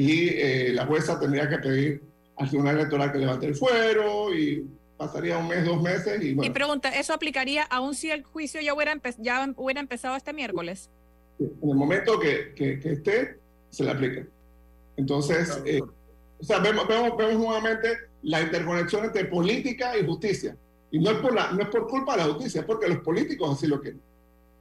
[0.00, 2.02] Y eh, la jueza tendría que pedir
[2.38, 6.50] al Tribunal Electoral que levante el fuero y pasaría un mes, dos meses y bueno.
[6.50, 10.88] Y pregunta, ¿eso aplicaría aún si el juicio ya hubiera, ya hubiera empezado este miércoles?
[11.38, 13.36] En el momento que, que, esté,
[13.68, 14.26] se le aplica.
[14.96, 17.88] Entonces, eh, o sea, vemos, vemos, vemos, nuevamente
[18.22, 20.56] la interconexión entre política y justicia.
[20.90, 23.00] Y no es por, la, no es por culpa de la justicia, es porque los
[23.00, 24.00] políticos así lo quieren.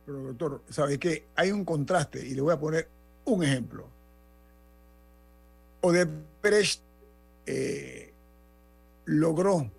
[0.06, 2.90] Pero doctor, ¿sabe que Hay un contraste y le voy a poner
[3.24, 3.99] un ejemplo.
[5.82, 6.82] Odebrecht
[7.46, 8.14] eh,
[9.06, 9.72] logró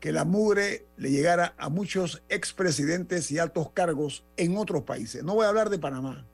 [0.00, 5.24] que la mugre le llegara a muchos expresidentes y altos cargos en otros países.
[5.24, 6.24] No voy a hablar de Panamá.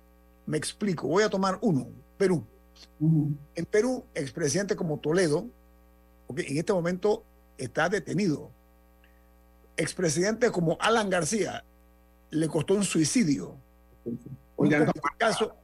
[0.46, 1.08] Me explico.
[1.08, 1.88] Voy a tomar uno,
[2.18, 2.44] Perú.
[3.00, 5.46] En Perú, expresidente como Toledo,
[6.26, 7.24] okay, en este momento
[7.56, 8.50] está detenido.
[9.76, 11.64] Expresidente como Alan García
[12.30, 13.56] le costó un suicidio.
[14.04, 14.18] Un
[14.56, 15.56] politicazo,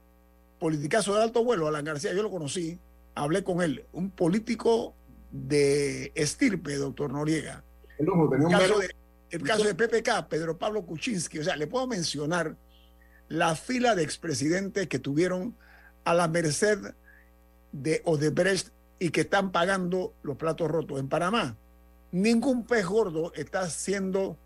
[0.59, 2.79] politicazo de alto vuelo, Alan García, yo lo conocí,
[3.15, 4.95] hablé con él, un político
[5.31, 7.65] de estirpe, doctor Noriega
[8.01, 8.91] el, caso de,
[9.31, 12.57] el caso de PPK, Pedro Pablo Kuczynski, o sea, le puedo mencionar
[13.29, 15.55] la fila de expresidentes que tuvieron
[16.05, 16.79] a la merced
[17.73, 21.57] de Odebrecht y que están pagando los platos rotos en Panamá.
[22.11, 24.37] Ningún pez gordo está siendo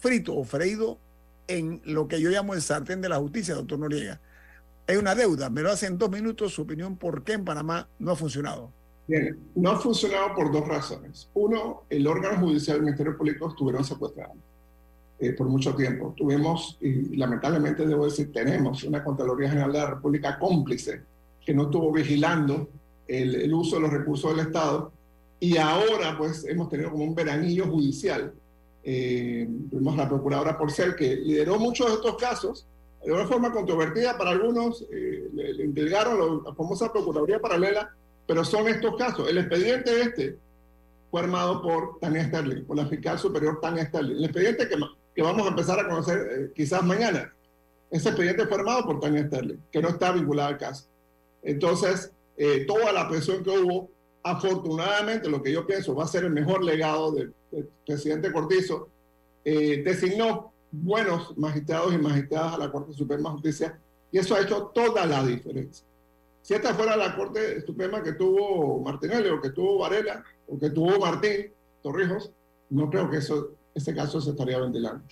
[0.00, 0.98] frito o freído
[1.46, 4.20] en lo que yo llamo el sartén de la justicia, doctor Noriega.
[4.86, 7.88] Hay una deuda, me lo hace en dos minutos su opinión por qué en Panamá
[7.98, 8.70] no ha funcionado.
[9.06, 11.28] Bien, no ha funcionado por dos razones.
[11.34, 14.36] Uno, el órgano judicial del Ministerio Público estuvieron secuestrados
[15.18, 16.14] eh, por mucho tiempo.
[16.16, 21.02] Tuvimos, y lamentablemente debo decir, tenemos una Contraloría General de la República cómplice
[21.44, 22.68] que no estuvo vigilando
[23.06, 24.92] el, el uso de los recursos del Estado
[25.40, 28.32] y ahora pues hemos tenido como un veranillo judicial.
[28.82, 32.66] Eh, tuvimos la procuradora Porcel que lideró muchos de estos casos
[33.04, 37.94] de una forma controvertida para algunos, eh, le, le entregaron la famosa Procuraduría Paralela
[38.26, 39.28] pero son estos casos.
[39.28, 40.38] El expediente este
[41.10, 44.16] fue armado por Tania Sterling, por la fiscal superior Tania Sterling.
[44.16, 44.76] El expediente que,
[45.14, 47.32] que vamos a empezar a conocer eh, quizás mañana,
[47.90, 50.86] ese expediente fue armado por Tania Sterling, que no está vinculado al caso.
[51.42, 53.90] Entonces, eh, toda la presión que hubo,
[54.22, 57.32] afortunadamente, lo que yo pienso va a ser el mejor legado del,
[57.86, 58.88] presidente Cortizo,
[59.44, 63.78] designó buenos magistrados y magistradas a la Corte Suprema de Justicia
[64.10, 65.86] y eso ha hecho toda la diferencia.
[66.42, 70.70] Si esta fuera la Corte Suprema que tuvo Martinelli o que tuvo Varela o que
[70.70, 71.52] tuvo Martín
[71.82, 72.30] Torrijos,
[72.70, 75.04] no creo que eso, ese caso se estaría ventilando.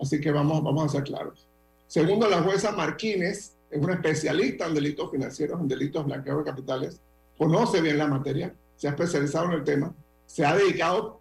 [0.00, 1.46] Así que vamos, vamos a ser claros.
[1.86, 7.00] Segundo, la jueza Marquínez es una especialista en delitos financieros, en delitos blanqueos de capitales,
[7.36, 9.94] conoce bien la materia, se ha especializado en el tema,
[10.26, 11.20] se ha dedicado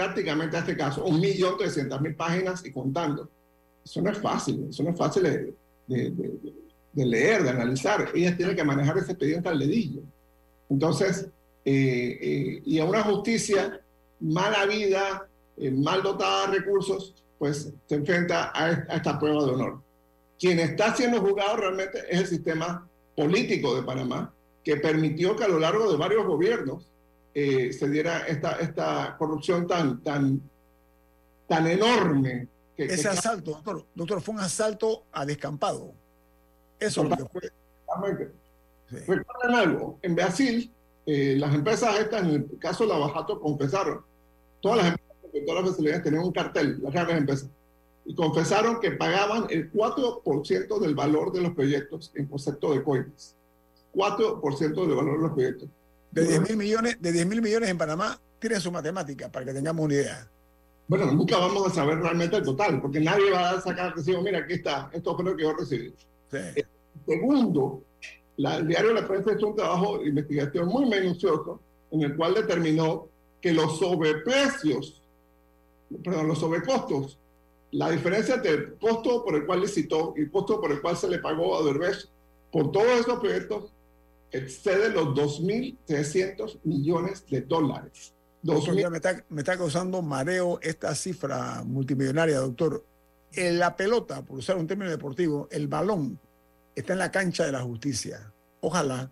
[0.00, 3.28] prácticamente a este caso, un millón trescientas mil páginas y contando.
[3.84, 5.54] Eso no es fácil, eso no es fácil de,
[5.86, 6.52] de, de,
[6.94, 8.08] de leer, de analizar.
[8.14, 10.00] Ella tiene que manejar ese expediente al dedillo.
[10.70, 11.28] Entonces,
[11.66, 13.78] eh, eh, y a una justicia
[14.20, 15.28] mala vida,
[15.58, 19.82] eh, mal dotada de recursos, pues se enfrenta a, a, esta prueba de honor.
[20.38, 24.32] Quien está siendo juzgado realmente es el sistema político de Panamá,
[24.64, 26.89] que permitió que a lo largo de varios gobiernos
[27.34, 30.40] se diera esta, esta corrupción tan, tan,
[31.48, 32.48] tan enorme.
[32.76, 33.08] Que, Ese que...
[33.08, 35.92] asalto, doctor, doctor, fue un asalto a descampado.
[36.78, 37.42] Eso es lo que fue.
[38.88, 38.96] Sí.
[39.06, 40.72] Recuerden algo, en Brasil,
[41.06, 44.02] eh, las empresas estas, en el caso de Lavajato, confesaron,
[44.60, 45.10] todas las empresas
[45.46, 47.50] todas las facilidades tenían un cartel, las grandes empresas,
[48.04, 53.36] y confesaron que pagaban el 4% del valor de los proyectos en concepto de coimas.
[53.94, 55.68] 4% del valor de los proyectos.
[56.12, 59.52] De 10 mil millones, de 10 mil millones en Panamá, tienen su matemática para que
[59.52, 60.28] tengamos una idea.
[60.88, 64.40] Bueno, nunca vamos a saber realmente el total, porque nadie va a sacar recibo, mira,
[64.40, 65.94] aquí está, esto fue lo que yo recibí.
[66.32, 66.62] Sí.
[67.06, 67.82] Segundo,
[68.38, 71.60] la, el diario La Prensa hizo un trabajo de investigación muy minucioso
[71.92, 73.06] en el cual determinó
[73.40, 75.02] que los sobreprecios,
[76.02, 77.18] perdón, los sobrecostos,
[77.72, 80.96] la diferencia entre el costo por el cual licitó y el costo por el cual
[80.96, 82.08] se le pagó a Derbez
[82.50, 83.72] por todos esos proyectos
[84.32, 88.14] excede los 2.300 millones de dólares.
[88.42, 92.84] Doctor, me, está, me está causando mareo esta cifra multimillonaria, doctor.
[93.32, 96.18] En la pelota, por usar un término deportivo, el balón
[96.74, 98.32] está en la cancha de la justicia.
[98.60, 99.10] Ojalá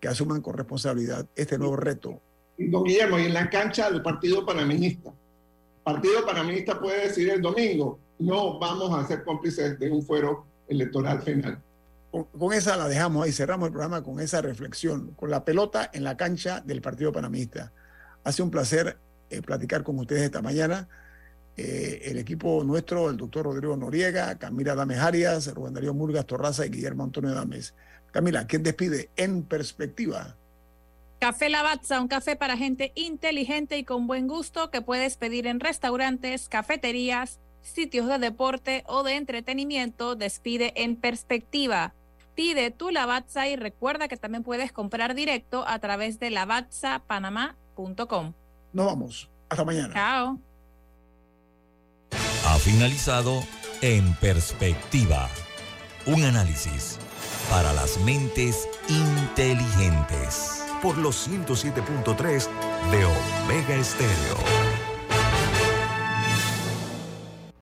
[0.00, 2.20] que asuman con responsabilidad este nuevo reto.
[2.58, 5.12] Don Guillermo, y en la cancha del Partido Panaminista.
[5.84, 11.22] Partido Panaminista puede decir el domingo, no vamos a ser cómplices de un fuero electoral
[11.22, 11.62] penal.
[12.10, 16.02] Con, esa la dejamos ahí, cerramos el programa con esa reflexión, con la pelota en
[16.02, 17.72] la cancha del Partido Panamista.
[18.24, 18.98] Hace un placer
[19.30, 20.88] eh, platicar con ustedes esta mañana.
[21.56, 26.66] Eh, el equipo nuestro, el doctor Rodrigo Noriega, Camila Dames Arias, Rubén Darío Murgas Torraza
[26.66, 27.74] y Guillermo Antonio Dames.
[28.10, 30.36] Camila, ¿quién despide en perspectiva?
[31.20, 35.60] Café Lavazza, un café para gente inteligente y con buen gusto que puedes pedir en
[35.60, 40.16] restaurantes, cafeterías, sitios de deporte o de entretenimiento.
[40.16, 41.94] Despide en perspectiva.
[42.34, 48.32] Pide tu Lavazza y recuerda que también puedes comprar directo a través de lavazzapanamá.com.
[48.72, 49.30] Nos vamos.
[49.48, 49.94] Hasta mañana.
[49.94, 50.38] Chao.
[52.46, 53.42] Ha finalizado
[53.82, 55.28] En Perspectiva.
[56.06, 56.98] Un análisis
[57.50, 60.64] para las mentes inteligentes.
[60.82, 62.48] Por los 107.3
[62.90, 64.79] de Omega Estéreo.